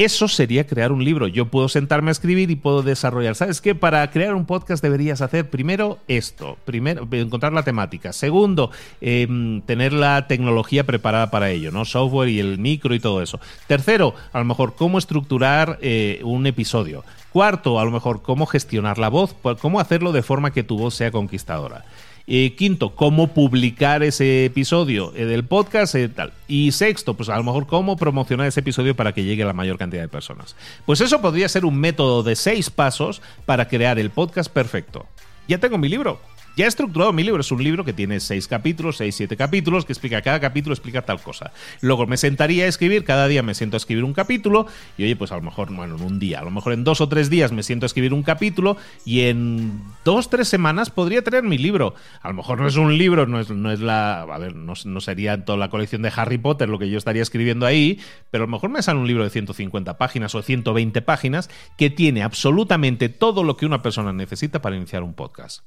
Eso 0.00 0.28
sería 0.28 0.66
crear 0.66 0.92
un 0.92 1.04
libro. 1.04 1.28
Yo 1.28 1.48
puedo 1.48 1.68
sentarme 1.68 2.10
a 2.10 2.12
escribir 2.12 2.50
y 2.50 2.56
puedo 2.56 2.82
desarrollar. 2.82 3.34
¿Sabes 3.34 3.60
qué? 3.60 3.74
Para 3.74 4.10
crear 4.10 4.34
un 4.34 4.46
podcast 4.46 4.82
deberías 4.82 5.20
hacer 5.20 5.50
primero 5.50 5.98
esto. 6.08 6.56
Primero, 6.64 7.06
encontrar 7.12 7.52
la 7.52 7.64
temática. 7.64 8.14
Segundo, 8.14 8.70
em, 9.02 9.60
tener 9.60 9.92
la 9.92 10.26
tecnología 10.26 10.84
preparada 10.84 11.30
para 11.30 11.50
ello, 11.50 11.70
¿no? 11.70 11.84
Software 11.84 12.30
y 12.30 12.40
el 12.40 12.56
micro 12.56 12.94
y 12.94 12.98
todo 12.98 13.20
eso. 13.20 13.40
Tercero, 13.66 14.14
a 14.32 14.38
lo 14.38 14.46
mejor 14.46 14.74
cómo 14.74 14.96
estructurar 14.96 15.78
eh, 15.82 16.22
un 16.24 16.46
episodio. 16.46 17.04
Cuarto, 17.30 17.78
a 17.78 17.84
lo 17.84 17.90
mejor 17.90 18.22
cómo 18.22 18.46
gestionar 18.46 18.96
la 18.96 19.10
voz, 19.10 19.36
cómo 19.60 19.80
hacerlo 19.80 20.12
de 20.12 20.22
forma 20.22 20.50
que 20.50 20.62
tu 20.62 20.78
voz 20.78 20.94
sea 20.94 21.10
conquistadora. 21.10 21.84
Eh, 22.32 22.54
quinto, 22.54 22.94
cómo 22.94 23.34
publicar 23.34 24.04
ese 24.04 24.44
episodio 24.44 25.12
eh, 25.16 25.24
del 25.24 25.42
podcast. 25.44 25.96
Eh, 25.96 26.08
tal. 26.08 26.32
Y 26.46 26.70
sexto, 26.70 27.14
pues 27.14 27.28
a 27.28 27.36
lo 27.36 27.42
mejor 27.42 27.66
cómo 27.66 27.96
promocionar 27.96 28.46
ese 28.46 28.60
episodio 28.60 28.94
para 28.94 29.12
que 29.12 29.24
llegue 29.24 29.42
a 29.42 29.46
la 29.46 29.52
mayor 29.52 29.78
cantidad 29.78 30.02
de 30.02 30.06
personas. 30.06 30.54
Pues 30.86 31.00
eso 31.00 31.20
podría 31.20 31.48
ser 31.48 31.64
un 31.64 31.74
método 31.74 32.22
de 32.22 32.36
seis 32.36 32.70
pasos 32.70 33.20
para 33.46 33.66
crear 33.66 33.98
el 33.98 34.10
podcast 34.10 34.48
perfecto. 34.48 35.06
Ya 35.48 35.58
tengo 35.58 35.76
mi 35.76 35.88
libro. 35.88 36.20
He 36.60 36.66
estructurado 36.66 37.14
mi 37.14 37.22
libro, 37.24 37.40
es 37.40 37.50
un 37.52 37.64
libro 37.64 37.86
que 37.86 37.94
tiene 37.94 38.20
seis 38.20 38.46
capítulos, 38.46 38.98
seis, 38.98 39.14
siete 39.14 39.34
capítulos, 39.34 39.86
que 39.86 39.94
explica, 39.94 40.20
cada 40.20 40.40
capítulo 40.40 40.74
explica 40.74 41.00
tal 41.00 41.18
cosa. 41.18 41.52
Luego 41.80 42.06
me 42.06 42.18
sentaría 42.18 42.64
a 42.64 42.68
escribir, 42.68 43.02
cada 43.04 43.28
día 43.28 43.42
me 43.42 43.54
siento 43.54 43.76
a 43.76 43.78
escribir 43.78 44.04
un 44.04 44.12
capítulo, 44.12 44.66
y 44.98 45.04
oye, 45.04 45.16
pues 45.16 45.32
a 45.32 45.36
lo 45.36 45.40
mejor, 45.40 45.74
bueno, 45.74 45.96
en 45.96 46.02
un 46.02 46.18
día, 46.18 46.40
a 46.40 46.44
lo 46.44 46.50
mejor 46.50 46.74
en 46.74 46.84
dos 46.84 47.00
o 47.00 47.08
tres 47.08 47.30
días 47.30 47.50
me 47.50 47.62
siento 47.62 47.86
a 47.86 47.88
escribir 47.88 48.12
un 48.12 48.22
capítulo, 48.22 48.76
y 49.06 49.22
en 49.22 49.80
dos, 50.04 50.28
tres 50.28 50.48
semanas 50.48 50.90
podría 50.90 51.22
tener 51.22 51.44
mi 51.44 51.56
libro. 51.56 51.94
A 52.20 52.28
lo 52.28 52.34
mejor 52.34 52.60
no 52.60 52.68
es 52.68 52.76
un 52.76 52.98
libro, 52.98 53.26
no 53.26 53.40
es, 53.40 53.48
no 53.48 53.72
es 53.72 53.80
la, 53.80 54.20
a 54.20 54.38
ver, 54.38 54.54
no, 54.54 54.74
no 54.84 55.00
sería 55.00 55.46
toda 55.46 55.56
la 55.56 55.70
colección 55.70 56.02
de 56.02 56.12
Harry 56.14 56.36
Potter 56.36 56.68
lo 56.68 56.78
que 56.78 56.90
yo 56.90 56.98
estaría 56.98 57.22
escribiendo 57.22 57.64
ahí, 57.64 58.00
pero 58.30 58.44
a 58.44 58.46
lo 58.46 58.52
mejor 58.52 58.68
me 58.68 58.82
sale 58.82 59.00
un 59.00 59.06
libro 59.06 59.24
de 59.24 59.30
150 59.30 59.96
páginas 59.96 60.34
o 60.34 60.42
120 60.42 61.00
páginas 61.00 61.48
que 61.78 61.88
tiene 61.88 62.22
absolutamente 62.22 63.08
todo 63.08 63.44
lo 63.44 63.56
que 63.56 63.64
una 63.64 63.80
persona 63.80 64.12
necesita 64.12 64.60
para 64.60 64.76
iniciar 64.76 65.02
un 65.02 65.14
podcast. 65.14 65.62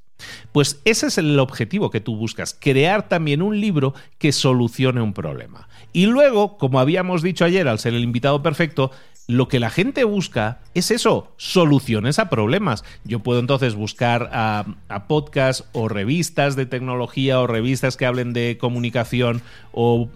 Pues 0.51 0.81
ese 0.86 1.08
es 1.08 1.18
el 1.18 1.40
objetivo 1.40 1.90
que 1.90 2.02
tú 2.02 2.16
buscas, 2.16 2.58
crear 2.60 3.08
también 3.08 3.42
un 3.42 3.60
libro 3.60 3.94
que 4.18 4.32
solucione 4.32 5.02
un 5.02 5.13
problema. 5.13 5.68
Y 5.94 6.08
luego, 6.08 6.58
como 6.58 6.80
habíamos 6.80 7.22
dicho 7.22 7.46
ayer 7.46 7.68
al 7.68 7.80
ser 7.80 7.94
el 7.94 8.04
invitado 8.04 8.42
perfecto, 8.42 8.92
lo 9.28 9.48
que 9.48 9.60
la 9.60 9.70
gente 9.70 10.04
busca 10.04 10.60
es 10.74 10.92
eso, 10.92 11.32
soluciones 11.38 12.20
a 12.20 12.30
problemas. 12.30 12.84
Yo 13.06 13.20
puedo 13.20 13.40
entonces 13.40 13.75
buscar 13.75 14.30
a, 14.34 14.66
podcasts 15.08 15.66
o 15.72 15.88
revistas 15.88 16.56
de 16.56 16.66
tecnología 16.66 17.40
o 17.40 17.48
revistas 17.48 17.96
que 17.96 18.06
hablen 18.06 18.34
de 18.34 18.58
comunicación 18.60 19.42
o 19.72 20.10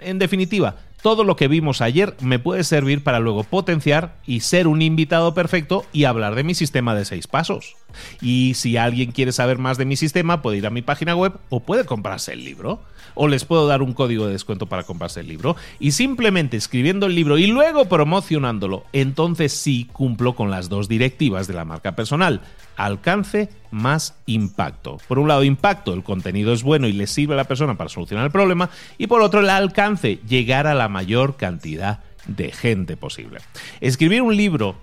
en 0.00 0.18
definitiva, 0.18 0.76
todo 1.02 1.24
lo 1.24 1.36
que 1.36 1.48
vimos 1.48 1.80
ayer 1.80 2.16
me 2.20 2.38
puede 2.38 2.64
servir 2.64 3.04
para 3.04 3.20
luego 3.20 3.44
potenciar 3.44 4.16
y 4.26 4.40
ser 4.40 4.66
un 4.66 4.82
invitado 4.82 5.34
perfecto 5.34 5.84
y 5.92 6.04
hablar 6.04 6.34
de 6.34 6.44
mi 6.44 6.54
sistema 6.54 6.94
de 6.94 7.04
seis 7.04 7.26
pasos. 7.26 7.76
Y 8.20 8.54
si 8.54 8.76
alguien 8.76 9.12
quiere 9.12 9.32
saber 9.32 9.58
más 9.58 9.78
de 9.78 9.84
mi 9.84 9.96
sistema, 9.96 10.42
puede 10.42 10.58
ir 10.58 10.66
a 10.66 10.70
mi 10.70 10.82
página 10.82 11.14
web 11.14 11.34
o 11.48 11.60
puede 11.60 11.84
comprarse 11.84 12.32
el 12.32 12.44
libro. 12.44 12.80
O 13.14 13.26
les 13.26 13.44
puedo 13.44 13.66
dar 13.66 13.82
un 13.82 13.94
código 13.94 14.26
de 14.26 14.32
descuento 14.32 14.66
para 14.66 14.84
comprarse 14.84 15.20
el 15.20 15.28
libro. 15.28 15.56
Y 15.80 15.92
simplemente 15.92 16.56
escribiendo 16.56 17.06
el 17.06 17.14
libro 17.14 17.38
y 17.38 17.46
luego 17.46 17.86
promocionándolo, 17.86 18.84
entonces 18.92 19.52
sí 19.52 19.88
cumplo 19.92 20.34
con 20.34 20.50
las 20.50 20.68
dos 20.68 20.88
directivas 20.88 21.46
de 21.46 21.54
la 21.54 21.64
marca 21.64 21.96
personal 21.96 22.40
alcance 22.78 23.50
más 23.70 24.14
impacto. 24.24 24.98
Por 25.08 25.18
un 25.18 25.28
lado, 25.28 25.44
impacto, 25.44 25.92
el 25.92 26.02
contenido 26.02 26.52
es 26.52 26.62
bueno 26.62 26.86
y 26.86 26.92
le 26.92 27.06
sirve 27.06 27.34
a 27.34 27.36
la 27.36 27.44
persona 27.44 27.76
para 27.76 27.90
solucionar 27.90 28.24
el 28.24 28.32
problema, 28.32 28.70
y 28.96 29.08
por 29.08 29.20
otro, 29.20 29.40
el 29.40 29.50
alcance, 29.50 30.20
llegar 30.26 30.66
a 30.66 30.74
la 30.74 30.88
mayor 30.88 31.36
cantidad 31.36 32.00
de 32.26 32.52
gente 32.52 32.96
posible. 32.96 33.40
Escribir 33.80 34.22
un 34.22 34.36
libro 34.36 34.76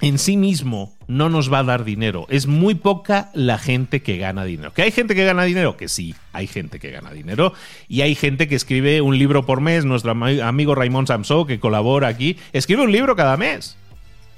en 0.00 0.18
sí 0.18 0.36
mismo 0.36 0.94
no 1.08 1.28
nos 1.28 1.52
va 1.52 1.58
a 1.60 1.64
dar 1.64 1.84
dinero. 1.84 2.26
Es 2.30 2.46
muy 2.46 2.74
poca 2.74 3.30
la 3.34 3.58
gente 3.58 4.02
que 4.02 4.16
gana 4.16 4.44
dinero. 4.44 4.72
¿Que 4.72 4.82
hay 4.82 4.90
gente 4.90 5.14
que 5.14 5.24
gana 5.24 5.44
dinero? 5.44 5.76
Que 5.76 5.88
sí, 5.88 6.14
hay 6.32 6.46
gente 6.46 6.78
que 6.78 6.90
gana 6.90 7.12
dinero. 7.12 7.52
Y 7.88 8.02
hay 8.02 8.14
gente 8.14 8.48
que 8.48 8.54
escribe 8.54 9.00
un 9.00 9.18
libro 9.18 9.44
por 9.44 9.60
mes. 9.60 9.84
Nuestro 9.84 10.12
amigo 10.12 10.74
Raymond 10.74 11.08
Samso, 11.08 11.46
que 11.46 11.60
colabora 11.60 12.08
aquí, 12.08 12.36
escribe 12.52 12.82
un 12.82 12.92
libro 12.92 13.16
cada 13.16 13.36
mes. 13.36 13.76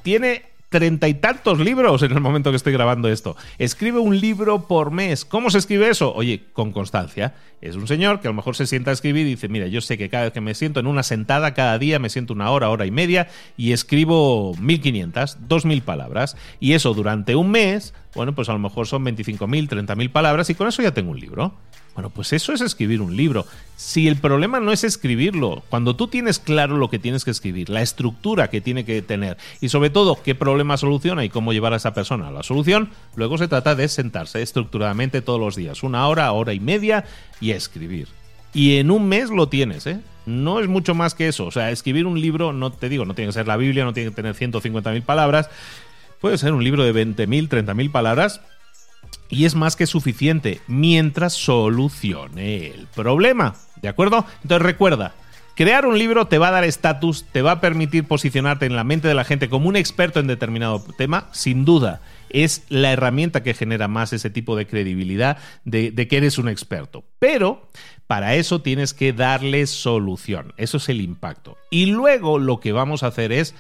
Tiene 0.02 0.51
treinta 0.72 1.06
y 1.06 1.14
tantos 1.14 1.60
libros 1.60 2.02
en 2.02 2.10
el 2.10 2.20
momento 2.20 2.50
que 2.50 2.56
estoy 2.56 2.72
grabando 2.72 3.08
esto. 3.08 3.36
Escribe 3.58 4.00
un 4.00 4.18
libro 4.18 4.66
por 4.66 4.90
mes. 4.90 5.24
¿Cómo 5.24 5.50
se 5.50 5.58
escribe 5.58 5.88
eso? 5.88 6.12
Oye, 6.12 6.46
con 6.52 6.72
constancia. 6.72 7.34
Es 7.60 7.76
un 7.76 7.86
señor 7.86 8.18
que 8.18 8.26
a 8.26 8.30
lo 8.32 8.34
mejor 8.34 8.56
se 8.56 8.66
sienta 8.66 8.90
a 8.90 8.94
escribir 8.94 9.24
y 9.24 9.30
dice, 9.30 9.48
mira, 9.48 9.68
yo 9.68 9.80
sé 9.80 9.96
que 9.96 10.08
cada 10.08 10.24
vez 10.24 10.32
que 10.32 10.40
me 10.40 10.54
siento 10.54 10.80
en 10.80 10.88
una 10.88 11.04
sentada, 11.04 11.54
cada 11.54 11.78
día 11.78 12.00
me 12.00 12.08
siento 12.08 12.32
una 12.32 12.50
hora, 12.50 12.70
hora 12.70 12.86
y 12.86 12.90
media 12.90 13.28
y 13.56 13.70
escribo 13.70 14.56
1500, 14.58 15.38
2000 15.46 15.82
palabras. 15.82 16.36
Y 16.58 16.72
eso 16.72 16.92
durante 16.92 17.36
un 17.36 17.52
mes, 17.52 17.94
bueno, 18.16 18.34
pues 18.34 18.48
a 18.48 18.52
lo 18.52 18.58
mejor 18.58 18.88
son 18.88 19.04
25.000, 19.04 19.68
30.000 19.68 20.10
palabras 20.10 20.50
y 20.50 20.56
con 20.56 20.66
eso 20.66 20.82
ya 20.82 20.92
tengo 20.92 21.12
un 21.12 21.20
libro. 21.20 21.54
Bueno, 21.94 22.08
pues 22.08 22.32
eso 22.32 22.52
es 22.52 22.62
escribir 22.62 23.02
un 23.02 23.16
libro. 23.16 23.46
Si 23.76 24.08
el 24.08 24.16
problema 24.16 24.60
no 24.60 24.72
es 24.72 24.82
escribirlo, 24.82 25.62
cuando 25.68 25.94
tú 25.94 26.08
tienes 26.08 26.38
claro 26.38 26.78
lo 26.78 26.88
que 26.88 26.98
tienes 26.98 27.24
que 27.24 27.30
escribir, 27.30 27.68
la 27.68 27.82
estructura 27.82 28.48
que 28.48 28.62
tiene 28.62 28.84
que 28.84 29.02
tener 29.02 29.36
y 29.60 29.68
sobre 29.68 29.90
todo 29.90 30.22
qué 30.22 30.34
problema 30.34 30.78
soluciona 30.78 31.24
y 31.24 31.28
cómo 31.28 31.52
llevar 31.52 31.74
a 31.74 31.76
esa 31.76 31.92
persona 31.92 32.28
a 32.28 32.32
la 32.32 32.42
solución, 32.42 32.90
luego 33.14 33.36
se 33.36 33.48
trata 33.48 33.74
de 33.74 33.88
sentarse 33.88 34.40
estructuradamente 34.40 35.20
todos 35.20 35.40
los 35.40 35.54
días, 35.54 35.82
una 35.82 36.08
hora, 36.08 36.32
hora 36.32 36.54
y 36.54 36.60
media 36.60 37.04
y 37.40 37.50
escribir. 37.50 38.08
Y 38.54 38.76
en 38.76 38.90
un 38.90 39.08
mes 39.08 39.30
lo 39.30 39.48
tienes, 39.48 39.86
¿eh? 39.86 40.00
No 40.24 40.60
es 40.60 40.68
mucho 40.68 40.94
más 40.94 41.14
que 41.14 41.28
eso. 41.28 41.46
O 41.46 41.50
sea, 41.50 41.70
escribir 41.70 42.06
un 42.06 42.20
libro, 42.20 42.52
no 42.52 42.70
te 42.70 42.88
digo, 42.88 43.04
no 43.04 43.14
tiene 43.14 43.30
que 43.30 43.32
ser 43.32 43.48
la 43.48 43.56
Biblia, 43.56 43.84
no 43.84 43.92
tiene 43.92 44.10
que 44.10 44.16
tener 44.16 44.34
150.000 44.34 45.02
palabras. 45.02 45.50
Puede 46.20 46.38
ser 46.38 46.52
un 46.52 46.62
libro 46.62 46.84
de 46.84 46.94
20.000, 46.94 47.48
30.000 47.48 47.90
palabras, 47.90 48.40
y 49.32 49.46
es 49.46 49.54
más 49.54 49.76
que 49.76 49.86
suficiente 49.86 50.60
mientras 50.66 51.32
solucione 51.32 52.66
el 52.66 52.86
problema. 52.94 53.56
¿De 53.80 53.88
acuerdo? 53.88 54.26
Entonces 54.42 54.62
recuerda, 54.62 55.14
crear 55.56 55.86
un 55.86 55.98
libro 55.98 56.26
te 56.26 56.36
va 56.36 56.48
a 56.48 56.52
dar 56.52 56.64
estatus, 56.64 57.24
te 57.32 57.40
va 57.40 57.52
a 57.52 57.60
permitir 57.62 58.04
posicionarte 58.04 58.66
en 58.66 58.76
la 58.76 58.84
mente 58.84 59.08
de 59.08 59.14
la 59.14 59.24
gente 59.24 59.48
como 59.48 59.70
un 59.70 59.76
experto 59.76 60.20
en 60.20 60.26
determinado 60.26 60.84
tema, 60.98 61.30
sin 61.32 61.64
duda. 61.64 62.02
Es 62.28 62.64
la 62.68 62.92
herramienta 62.92 63.42
que 63.42 63.54
genera 63.54 63.88
más 63.88 64.12
ese 64.12 64.28
tipo 64.28 64.54
de 64.54 64.66
credibilidad 64.66 65.38
de, 65.64 65.90
de 65.90 66.08
que 66.08 66.18
eres 66.18 66.36
un 66.36 66.50
experto. 66.50 67.02
Pero 67.18 67.70
para 68.06 68.34
eso 68.34 68.60
tienes 68.60 68.92
que 68.92 69.14
darle 69.14 69.66
solución. 69.66 70.52
Eso 70.58 70.76
es 70.76 70.90
el 70.90 71.00
impacto. 71.00 71.56
Y 71.70 71.86
luego 71.86 72.38
lo 72.38 72.60
que 72.60 72.72
vamos 72.72 73.02
a 73.02 73.06
hacer 73.06 73.32
es 73.32 73.54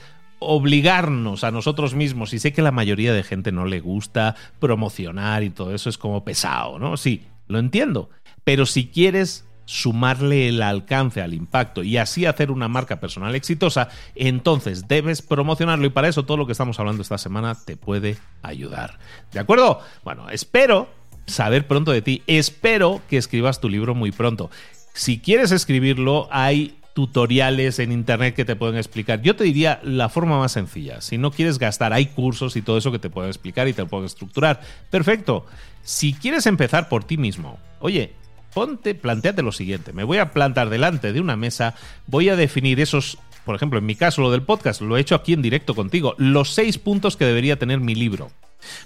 obligarnos 0.46 1.44
a 1.44 1.50
nosotros 1.50 1.94
mismos, 1.94 2.32
y 2.32 2.38
sé 2.38 2.52
que 2.52 2.62
la 2.62 2.70
mayoría 2.70 3.12
de 3.12 3.22
gente 3.22 3.52
no 3.52 3.64
le 3.64 3.80
gusta 3.80 4.34
promocionar 4.58 5.42
y 5.42 5.50
todo 5.50 5.74
eso 5.74 5.88
es 5.88 5.98
como 5.98 6.24
pesado, 6.24 6.78
¿no? 6.78 6.96
Sí, 6.96 7.22
lo 7.48 7.58
entiendo, 7.58 8.10
pero 8.44 8.66
si 8.66 8.86
quieres 8.88 9.46
sumarle 9.64 10.48
el 10.48 10.60
alcance 10.62 11.22
al 11.22 11.34
impacto 11.34 11.82
y 11.82 11.96
así 11.96 12.26
hacer 12.26 12.50
una 12.50 12.68
marca 12.68 13.00
personal 13.00 13.34
exitosa, 13.34 13.88
entonces 14.14 14.88
debes 14.88 15.22
promocionarlo 15.22 15.86
y 15.86 15.90
para 15.90 16.08
eso 16.08 16.24
todo 16.24 16.36
lo 16.36 16.46
que 16.46 16.52
estamos 16.52 16.78
hablando 16.80 17.02
esta 17.02 17.18
semana 17.18 17.54
te 17.54 17.76
puede 17.76 18.18
ayudar. 18.42 18.98
¿De 19.32 19.40
acuerdo? 19.40 19.80
Bueno, 20.04 20.28
espero 20.30 20.88
saber 21.26 21.66
pronto 21.66 21.92
de 21.92 22.02
ti, 22.02 22.22
espero 22.26 23.00
que 23.08 23.16
escribas 23.16 23.60
tu 23.60 23.68
libro 23.68 23.94
muy 23.94 24.10
pronto. 24.10 24.50
Si 24.94 25.20
quieres 25.20 25.52
escribirlo, 25.52 26.28
hay 26.30 26.76
tutoriales 26.94 27.78
en 27.78 27.92
internet 27.92 28.34
que 28.34 28.44
te 28.44 28.56
pueden 28.56 28.76
explicar. 28.76 29.22
Yo 29.22 29.36
te 29.36 29.44
diría 29.44 29.80
la 29.82 30.08
forma 30.08 30.38
más 30.38 30.52
sencilla. 30.52 31.00
Si 31.00 31.18
no 31.18 31.30
quieres 31.30 31.58
gastar, 31.58 31.92
hay 31.92 32.06
cursos 32.06 32.56
y 32.56 32.62
todo 32.62 32.78
eso 32.78 32.92
que 32.92 32.98
te 32.98 33.10
pueden 33.10 33.30
explicar 33.30 33.68
y 33.68 33.72
te 33.72 33.82
lo 33.82 33.88
pueden 33.88 34.06
estructurar. 34.06 34.60
Perfecto. 34.90 35.46
Si 35.82 36.12
quieres 36.12 36.46
empezar 36.46 36.88
por 36.88 37.04
ti 37.04 37.16
mismo, 37.16 37.58
oye, 37.80 38.12
ponte, 38.52 38.94
planteate 38.94 39.42
lo 39.42 39.52
siguiente. 39.52 39.92
Me 39.92 40.04
voy 40.04 40.18
a 40.18 40.32
plantar 40.32 40.70
delante 40.70 41.12
de 41.12 41.20
una 41.20 41.36
mesa, 41.36 41.74
voy 42.06 42.28
a 42.28 42.36
definir 42.36 42.80
esos, 42.80 43.18
por 43.44 43.56
ejemplo, 43.56 43.78
en 43.78 43.86
mi 43.86 43.96
caso, 43.96 44.22
lo 44.22 44.30
del 44.30 44.42
podcast, 44.42 44.80
lo 44.80 44.96
he 44.96 45.00
hecho 45.00 45.14
aquí 45.14 45.32
en 45.32 45.42
directo 45.42 45.74
contigo, 45.74 46.14
los 46.18 46.50
seis 46.50 46.78
puntos 46.78 47.16
que 47.16 47.24
debería 47.24 47.58
tener 47.58 47.80
mi 47.80 47.94
libro. 47.94 48.30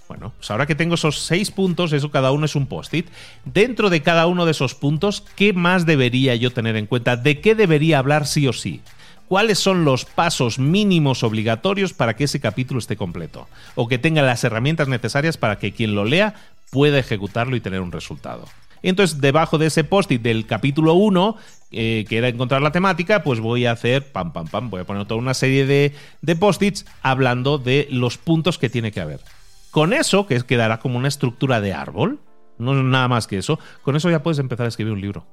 Bueno, 0.08 0.32
pues 0.36 0.50
ahora 0.50 0.66
que 0.66 0.74
tengo 0.74 0.94
esos 0.94 1.20
seis 1.20 1.50
puntos, 1.50 1.92
eso 1.92 2.10
cada 2.10 2.32
uno 2.32 2.46
es 2.46 2.56
un 2.56 2.66
post-it. 2.66 3.08
Dentro 3.44 3.90
de 3.90 4.02
cada 4.02 4.26
uno 4.26 4.44
de 4.44 4.52
esos 4.52 4.74
puntos, 4.74 5.24
¿qué 5.36 5.52
más 5.52 5.86
debería 5.86 6.34
yo 6.34 6.52
tener 6.52 6.76
en 6.76 6.86
cuenta? 6.86 7.16
¿De 7.16 7.40
qué 7.40 7.54
debería 7.54 7.98
hablar 7.98 8.26
sí 8.26 8.46
o 8.48 8.52
sí? 8.52 8.80
¿Cuáles 9.28 9.58
son 9.58 9.84
los 9.84 10.04
pasos 10.04 10.58
mínimos 10.58 11.24
obligatorios 11.24 11.92
para 11.92 12.14
que 12.14 12.24
ese 12.24 12.40
capítulo 12.40 12.78
esté 12.78 12.96
completo? 12.96 13.48
O 13.74 13.88
que 13.88 13.98
tenga 13.98 14.22
las 14.22 14.44
herramientas 14.44 14.86
necesarias 14.86 15.36
para 15.36 15.58
que 15.58 15.72
quien 15.72 15.96
lo 15.96 16.04
lea 16.04 16.34
pueda 16.70 16.98
ejecutarlo 16.98 17.56
y 17.56 17.60
tener 17.60 17.80
un 17.80 17.90
resultado. 17.90 18.46
Entonces, 18.82 19.20
debajo 19.20 19.58
de 19.58 19.66
ese 19.66 19.82
post-it 19.82 20.22
del 20.22 20.46
capítulo 20.46 20.94
1, 20.94 21.36
eh, 21.72 22.04
que 22.08 22.18
era 22.18 22.28
encontrar 22.28 22.62
la 22.62 22.70
temática, 22.70 23.24
pues 23.24 23.40
voy 23.40 23.66
a 23.66 23.72
hacer, 23.72 24.12
pam, 24.12 24.32
pam, 24.32 24.46
pam, 24.46 24.70
voy 24.70 24.82
a 24.82 24.84
poner 24.84 25.06
toda 25.06 25.18
una 25.18 25.34
serie 25.34 25.66
de, 25.66 25.92
de 26.22 26.36
post-its 26.36 26.86
hablando 27.02 27.58
de 27.58 27.88
los 27.90 28.18
puntos 28.18 28.58
que 28.58 28.70
tiene 28.70 28.92
que 28.92 29.00
haber. 29.00 29.20
Con 29.76 29.92
eso, 29.92 30.26
que 30.26 30.40
quedará 30.40 30.78
como 30.78 30.96
una 30.96 31.08
estructura 31.08 31.60
de 31.60 31.74
árbol, 31.74 32.18
no 32.56 32.72
nada 32.82 33.08
más 33.08 33.26
que 33.26 33.36
eso, 33.36 33.58
con 33.82 33.94
eso 33.94 34.08
ya 34.08 34.22
puedes 34.22 34.38
empezar 34.38 34.64
a 34.64 34.70
escribir 34.70 34.94
un 34.94 35.02
libro 35.02 35.26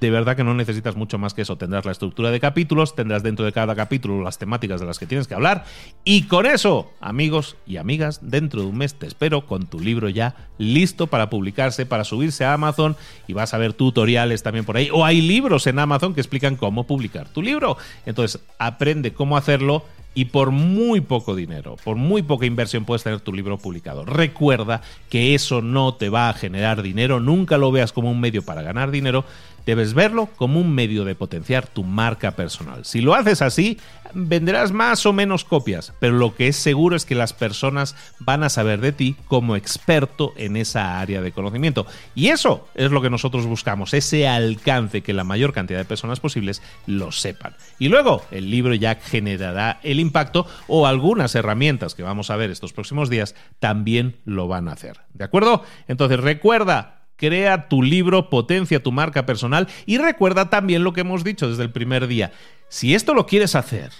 de 0.00 0.10
verdad 0.10 0.36
que 0.36 0.44
no 0.44 0.54
necesitas 0.54 0.96
mucho 0.96 1.18
más 1.18 1.34
que 1.34 1.42
eso. 1.42 1.56
Tendrás 1.56 1.84
la 1.84 1.92
estructura 1.92 2.30
de 2.30 2.40
capítulos, 2.40 2.94
tendrás 2.94 3.22
dentro 3.22 3.44
de 3.44 3.52
cada 3.52 3.74
capítulo 3.74 4.22
las 4.22 4.38
temáticas 4.38 4.80
de 4.80 4.86
las 4.86 4.98
que 4.98 5.06
tienes 5.06 5.26
que 5.26 5.34
hablar. 5.34 5.64
Y 6.04 6.24
con 6.24 6.46
eso, 6.46 6.92
amigos 7.00 7.56
y 7.66 7.78
amigas, 7.78 8.20
dentro 8.22 8.60
de 8.60 8.68
un 8.68 8.78
mes 8.78 8.94
te 8.94 9.06
espero 9.06 9.46
con 9.46 9.66
tu 9.66 9.80
libro 9.80 10.08
ya 10.08 10.36
listo 10.58 11.08
para 11.08 11.30
publicarse, 11.30 11.86
para 11.86 12.04
subirse 12.04 12.44
a 12.44 12.52
Amazon 12.52 12.96
y 13.26 13.32
vas 13.32 13.54
a 13.54 13.58
ver 13.58 13.72
tutoriales 13.72 14.42
también 14.42 14.64
por 14.64 14.76
ahí. 14.76 14.88
O 14.92 15.04
hay 15.04 15.20
libros 15.20 15.66
en 15.66 15.78
Amazon 15.78 16.14
que 16.14 16.20
explican 16.20 16.56
cómo 16.56 16.86
publicar 16.86 17.28
tu 17.28 17.42
libro. 17.42 17.76
Entonces, 18.06 18.40
aprende 18.58 19.12
cómo 19.12 19.36
hacerlo 19.36 19.84
y 20.14 20.26
por 20.26 20.50
muy 20.50 21.00
poco 21.00 21.36
dinero, 21.36 21.76
por 21.84 21.96
muy 21.96 22.22
poca 22.22 22.46
inversión 22.46 22.84
puedes 22.84 23.04
tener 23.04 23.20
tu 23.20 23.32
libro 23.32 23.58
publicado. 23.58 24.04
Recuerda 24.04 24.82
que 25.08 25.34
eso 25.34 25.62
no 25.62 25.94
te 25.94 26.08
va 26.08 26.28
a 26.28 26.34
generar 26.34 26.82
dinero, 26.82 27.20
nunca 27.20 27.58
lo 27.58 27.70
veas 27.70 27.92
como 27.92 28.10
un 28.10 28.20
medio 28.20 28.42
para 28.42 28.62
ganar 28.62 28.90
dinero, 28.90 29.24
debes 29.66 29.94
verlo 29.94 30.28
como 30.36 30.60
un 30.60 30.74
medio 30.74 31.04
de 31.04 31.14
potenciar 31.14 31.66
tu 31.66 31.84
marca 31.84 32.32
personal. 32.32 32.84
Si 32.84 33.00
lo 33.00 33.14
haces 33.14 33.42
así, 33.42 33.78
venderás 34.14 34.72
más 34.72 35.06
o 35.06 35.12
menos 35.12 35.44
copias, 35.44 35.92
pero 35.98 36.14
lo 36.16 36.34
que 36.34 36.48
es 36.48 36.56
seguro 36.56 36.96
es 36.96 37.04
que 37.04 37.14
las 37.14 37.32
personas 37.32 37.94
van 38.18 38.42
a 38.42 38.48
saber 38.48 38.80
de 38.80 38.92
ti 38.92 39.16
como 39.26 39.56
experto 39.56 40.32
en 40.36 40.56
esa 40.56 41.00
área 41.00 41.20
de 41.20 41.32
conocimiento. 41.32 41.86
Y 42.14 42.28
eso 42.28 42.68
es 42.74 42.90
lo 42.90 43.02
que 43.02 43.10
nosotros 43.10 43.46
buscamos, 43.46 43.94
ese 43.94 44.28
alcance 44.28 45.02
que 45.02 45.12
la 45.12 45.24
mayor 45.24 45.52
cantidad 45.52 45.78
de 45.78 45.84
personas 45.84 46.20
posibles 46.20 46.62
lo 46.86 47.12
sepan. 47.12 47.54
Y 47.78 47.88
luego 47.88 48.22
el 48.30 48.50
libro 48.50 48.74
ya 48.74 48.96
generará 48.96 49.80
el 49.82 50.00
impacto 50.00 50.46
o 50.66 50.86
algunas 50.86 51.34
herramientas 51.34 51.94
que 51.94 52.02
vamos 52.02 52.30
a 52.30 52.36
ver 52.36 52.50
estos 52.50 52.72
próximos 52.72 53.10
días 53.10 53.34
también 53.60 54.16
lo 54.24 54.48
van 54.48 54.68
a 54.68 54.72
hacer. 54.72 55.00
¿De 55.14 55.24
acuerdo? 55.24 55.62
Entonces 55.86 56.20
recuerda 56.20 56.97
crea 57.18 57.68
tu 57.68 57.82
libro, 57.82 58.30
potencia 58.30 58.82
tu 58.82 58.92
marca 58.92 59.26
personal 59.26 59.68
y 59.84 59.98
recuerda 59.98 60.48
también 60.48 60.84
lo 60.84 60.94
que 60.94 61.02
hemos 61.02 61.24
dicho 61.24 61.50
desde 61.50 61.64
el 61.64 61.72
primer 61.72 62.06
día. 62.06 62.32
Si 62.68 62.94
esto 62.94 63.12
lo 63.12 63.26
quieres 63.26 63.54
hacer, 63.54 63.90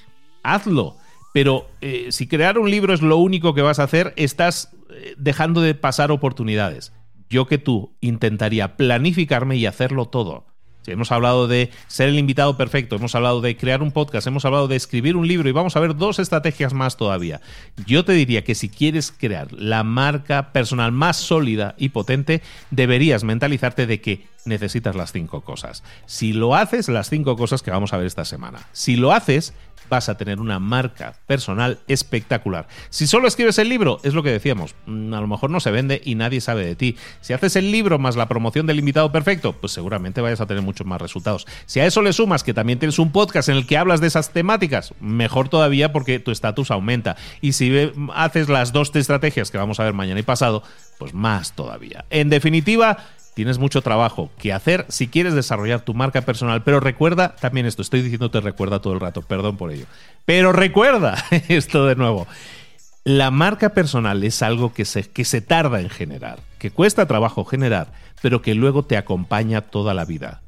hazlo. 0.42 0.96
Pero 1.34 1.68
eh, 1.82 2.06
si 2.10 2.26
crear 2.26 2.58
un 2.58 2.70
libro 2.70 2.94
es 2.94 3.02
lo 3.02 3.18
único 3.18 3.54
que 3.54 3.60
vas 3.60 3.78
a 3.78 3.84
hacer, 3.84 4.14
estás 4.16 4.74
eh, 4.90 5.14
dejando 5.18 5.60
de 5.60 5.74
pasar 5.74 6.10
oportunidades. 6.10 6.92
Yo 7.28 7.46
que 7.46 7.58
tú 7.58 7.94
intentaría 8.00 8.76
planificarme 8.76 9.56
y 9.56 9.66
hacerlo 9.66 10.06
todo 10.06 10.46
hemos 10.92 11.12
hablado 11.12 11.48
de 11.48 11.70
ser 11.86 12.08
el 12.08 12.18
invitado 12.18 12.56
perfecto, 12.56 12.96
hemos 12.96 13.14
hablado 13.14 13.40
de 13.40 13.56
crear 13.56 13.82
un 13.82 13.92
podcast, 13.92 14.26
hemos 14.26 14.44
hablado 14.44 14.68
de 14.68 14.76
escribir 14.76 15.16
un 15.16 15.28
libro 15.28 15.48
y 15.48 15.52
vamos 15.52 15.76
a 15.76 15.80
ver 15.80 15.96
dos 15.96 16.18
estrategias 16.18 16.74
más 16.74 16.96
todavía. 16.96 17.40
Yo 17.86 18.04
te 18.04 18.12
diría 18.12 18.44
que 18.44 18.54
si 18.54 18.68
quieres 18.68 19.12
crear 19.12 19.52
la 19.52 19.84
marca 19.84 20.52
personal 20.52 20.92
más 20.92 21.16
sólida 21.16 21.74
y 21.78 21.90
potente, 21.90 22.42
deberías 22.70 23.24
mentalizarte 23.24 23.86
de 23.86 24.00
que 24.00 24.26
necesitas 24.44 24.96
las 24.96 25.12
cinco 25.12 25.42
cosas. 25.42 25.84
Si 26.06 26.32
lo 26.32 26.54
haces, 26.54 26.88
las 26.88 27.08
cinco 27.10 27.36
cosas 27.36 27.62
que 27.62 27.70
vamos 27.70 27.92
a 27.92 27.98
ver 27.98 28.06
esta 28.06 28.24
semana. 28.24 28.60
Si 28.72 28.96
lo 28.96 29.12
haces, 29.12 29.52
vas 29.88 30.08
a 30.08 30.16
tener 30.16 30.40
una 30.40 30.58
marca 30.58 31.14
personal 31.26 31.78
espectacular. 31.88 32.68
Si 32.90 33.06
solo 33.06 33.28
escribes 33.28 33.58
el 33.58 33.68
libro, 33.68 34.00
es 34.02 34.14
lo 34.14 34.22
que 34.22 34.30
decíamos, 34.30 34.74
mm, 34.86 35.14
a 35.14 35.20
lo 35.20 35.26
mejor 35.26 35.50
no 35.50 35.60
se 35.60 35.70
vende 35.70 36.00
y 36.04 36.14
nadie 36.14 36.40
sabe 36.40 36.64
de 36.64 36.76
ti. 36.76 36.96
Si 37.20 37.32
haces 37.32 37.56
el 37.56 37.72
libro 37.72 37.98
más 37.98 38.16
la 38.16 38.28
promoción 38.28 38.66
del 38.66 38.78
invitado 38.78 39.10
perfecto, 39.12 39.52
pues 39.52 39.72
seguramente 39.72 40.20
vayas 40.20 40.40
a 40.40 40.46
tener 40.46 40.62
muchos 40.62 40.86
más 40.86 41.00
resultados. 41.00 41.46
Si 41.66 41.80
a 41.80 41.86
eso 41.86 42.02
le 42.02 42.12
sumas 42.12 42.42
que 42.42 42.54
también 42.54 42.78
tienes 42.78 42.98
un 42.98 43.12
podcast 43.12 43.48
en 43.48 43.56
el 43.56 43.66
que 43.66 43.78
hablas 43.78 44.00
de 44.00 44.06
esas 44.06 44.32
temáticas, 44.32 44.94
mejor 45.00 45.48
todavía 45.48 45.92
porque 45.92 46.18
tu 46.18 46.30
estatus 46.30 46.70
aumenta. 46.70 47.16
Y 47.40 47.52
si 47.52 47.92
haces 48.14 48.48
las 48.48 48.72
dos 48.72 48.94
estrategias 48.94 49.50
que 49.50 49.58
vamos 49.58 49.80
a 49.80 49.84
ver 49.84 49.94
mañana 49.94 50.20
y 50.20 50.24
pasado, 50.24 50.62
pues 50.98 51.14
más 51.14 51.54
todavía. 51.54 52.04
En 52.10 52.28
definitiva, 52.28 52.98
Tienes 53.38 53.60
mucho 53.60 53.82
trabajo 53.82 54.32
que 54.36 54.52
hacer 54.52 54.84
si 54.88 55.06
quieres 55.06 55.32
desarrollar 55.32 55.82
tu 55.82 55.94
marca 55.94 56.22
personal, 56.22 56.64
pero 56.64 56.80
recuerda 56.80 57.36
también 57.36 57.66
esto, 57.66 57.82
estoy 57.82 58.02
diciéndote 58.02 58.40
recuerda 58.40 58.80
todo 58.80 58.94
el 58.94 58.98
rato, 58.98 59.22
perdón 59.22 59.56
por 59.56 59.70
ello. 59.70 59.86
Pero 60.24 60.52
recuerda 60.52 61.14
esto 61.48 61.86
de 61.86 61.94
nuevo. 61.94 62.26
La 63.04 63.30
marca 63.30 63.68
personal 63.68 64.24
es 64.24 64.42
algo 64.42 64.74
que 64.74 64.84
se, 64.84 65.08
que 65.08 65.24
se 65.24 65.40
tarda 65.40 65.80
en 65.80 65.88
generar, 65.88 66.40
que 66.58 66.72
cuesta 66.72 67.06
trabajo 67.06 67.44
generar, 67.44 67.92
pero 68.22 68.42
que 68.42 68.56
luego 68.56 68.84
te 68.84 68.96
acompaña 68.96 69.60
toda 69.60 69.94
la 69.94 70.04
vida. 70.04 70.40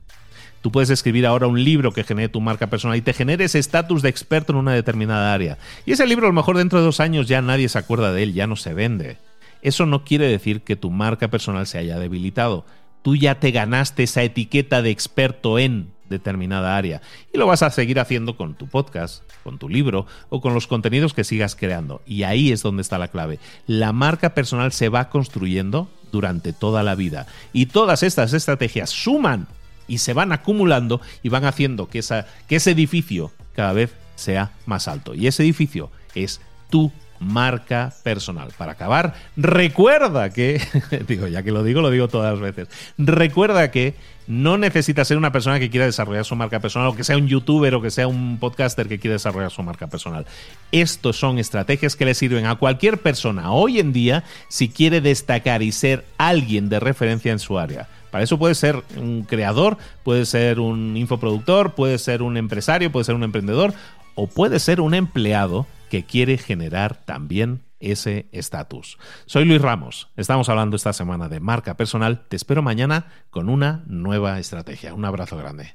Tú 0.60 0.72
puedes 0.72 0.90
escribir 0.90 1.26
ahora 1.26 1.46
un 1.46 1.62
libro 1.62 1.92
que 1.92 2.02
genere 2.02 2.28
tu 2.28 2.40
marca 2.40 2.70
personal 2.70 2.96
y 2.96 3.02
te 3.02 3.12
genere 3.12 3.44
ese 3.44 3.60
estatus 3.60 4.02
de 4.02 4.08
experto 4.08 4.52
en 4.52 4.58
una 4.58 4.72
determinada 4.72 5.32
área. 5.32 5.58
Y 5.86 5.92
ese 5.92 6.08
libro 6.08 6.26
a 6.26 6.30
lo 6.30 6.34
mejor 6.34 6.56
dentro 6.56 6.80
de 6.80 6.86
dos 6.86 6.98
años 6.98 7.28
ya 7.28 7.40
nadie 7.40 7.68
se 7.68 7.78
acuerda 7.78 8.12
de 8.12 8.24
él, 8.24 8.34
ya 8.34 8.48
no 8.48 8.56
se 8.56 8.74
vende. 8.74 9.18
Eso 9.62 9.86
no 9.86 10.04
quiere 10.04 10.26
decir 10.26 10.62
que 10.62 10.74
tu 10.74 10.90
marca 10.90 11.28
personal 11.28 11.66
se 11.66 11.78
haya 11.78 11.98
debilitado 11.98 12.64
tú 13.02 13.16
ya 13.16 13.40
te 13.40 13.50
ganaste 13.50 14.02
esa 14.02 14.22
etiqueta 14.22 14.82
de 14.82 14.90
experto 14.90 15.58
en 15.58 15.92
determinada 16.08 16.76
área 16.76 17.00
y 17.32 17.38
lo 17.38 17.46
vas 17.46 17.62
a 17.62 17.70
seguir 17.70 18.00
haciendo 18.00 18.36
con 18.36 18.54
tu 18.54 18.66
podcast, 18.66 19.22
con 19.44 19.58
tu 19.58 19.68
libro 19.68 20.06
o 20.28 20.40
con 20.40 20.52
los 20.52 20.66
contenidos 20.66 21.14
que 21.14 21.24
sigas 21.24 21.54
creando. 21.54 22.02
Y 22.04 22.24
ahí 22.24 22.52
es 22.52 22.62
donde 22.62 22.82
está 22.82 22.98
la 22.98 23.08
clave. 23.08 23.38
La 23.66 23.92
marca 23.92 24.34
personal 24.34 24.72
se 24.72 24.88
va 24.88 25.08
construyendo 25.08 25.88
durante 26.12 26.52
toda 26.52 26.82
la 26.82 26.96
vida 26.96 27.26
y 27.52 27.66
todas 27.66 28.02
estas 28.02 28.32
estrategias 28.32 28.90
suman 28.90 29.46
y 29.86 29.98
se 29.98 30.12
van 30.12 30.32
acumulando 30.32 31.00
y 31.22 31.28
van 31.30 31.44
haciendo 31.44 31.88
que, 31.88 31.98
ese 31.98 32.70
edificio 32.70 33.32
cada 33.54 33.72
vez 33.72 33.92
sea 34.16 34.52
más 34.66 34.88
alto. 34.88 35.14
Y 35.14 35.26
ese 35.26 35.42
edificio 35.42 35.90
es 36.14 36.40
tu 36.70 36.92
marca 37.20 37.92
personal. 38.02 38.48
Para 38.56 38.72
acabar, 38.72 39.14
recuerda 39.36 40.30
que, 40.30 40.60
digo, 41.06 41.28
ya 41.28 41.42
que 41.42 41.52
lo 41.52 41.62
digo, 41.62 41.80
lo 41.82 41.90
digo 41.90 42.08
todas 42.08 42.32
las 42.32 42.40
veces, 42.40 42.68
recuerda 42.98 43.70
que 43.70 43.94
no 44.26 44.58
necesitas 44.58 45.08
ser 45.08 45.18
una 45.18 45.32
persona 45.32 45.58
que 45.58 45.70
quiera 45.70 45.86
desarrollar 45.86 46.24
su 46.24 46.36
marca 46.36 46.60
personal 46.60 46.88
o 46.88 46.94
que 46.94 47.04
sea 47.04 47.16
un 47.16 47.26
youtuber 47.26 47.74
o 47.74 47.82
que 47.82 47.90
sea 47.90 48.06
un 48.06 48.38
podcaster 48.38 48.88
que 48.88 48.98
quiera 48.98 49.14
desarrollar 49.14 49.50
su 49.50 49.62
marca 49.62 49.88
personal. 49.88 50.24
Estos 50.72 51.16
son 51.16 51.38
estrategias 51.38 51.96
que 51.96 52.04
le 52.04 52.14
sirven 52.14 52.46
a 52.46 52.54
cualquier 52.54 52.98
persona 52.98 53.52
hoy 53.52 53.80
en 53.80 53.92
día 53.92 54.24
si 54.48 54.68
quiere 54.68 55.00
destacar 55.00 55.62
y 55.62 55.72
ser 55.72 56.04
alguien 56.16 56.68
de 56.68 56.80
referencia 56.80 57.32
en 57.32 57.38
su 57.40 57.58
área. 57.58 57.88
Para 58.10 58.24
eso 58.24 58.38
puede 58.38 58.54
ser 58.54 58.82
un 58.96 59.22
creador, 59.22 59.78
puede 60.04 60.24
ser 60.26 60.60
un 60.60 60.96
infoproductor, 60.96 61.74
puede 61.74 61.98
ser 61.98 62.22
un 62.22 62.36
empresario, 62.36 62.90
puede 62.90 63.04
ser 63.04 63.14
un 63.14 63.24
emprendedor 63.24 63.74
o 64.14 64.26
puede 64.26 64.60
ser 64.60 64.80
un 64.80 64.94
empleado 64.94 65.66
que 65.90 66.04
quiere 66.04 66.38
generar 66.38 66.96
también 67.04 67.64
ese 67.80 68.28
estatus. 68.32 68.96
Soy 69.26 69.44
Luis 69.44 69.60
Ramos, 69.60 70.08
estamos 70.16 70.48
hablando 70.48 70.76
esta 70.76 70.92
semana 70.92 71.28
de 71.28 71.40
marca 71.40 71.76
personal, 71.76 72.26
te 72.28 72.36
espero 72.36 72.62
mañana 72.62 73.06
con 73.30 73.50
una 73.50 73.82
nueva 73.86 74.38
estrategia. 74.38 74.94
Un 74.94 75.04
abrazo 75.04 75.36
grande. 75.36 75.74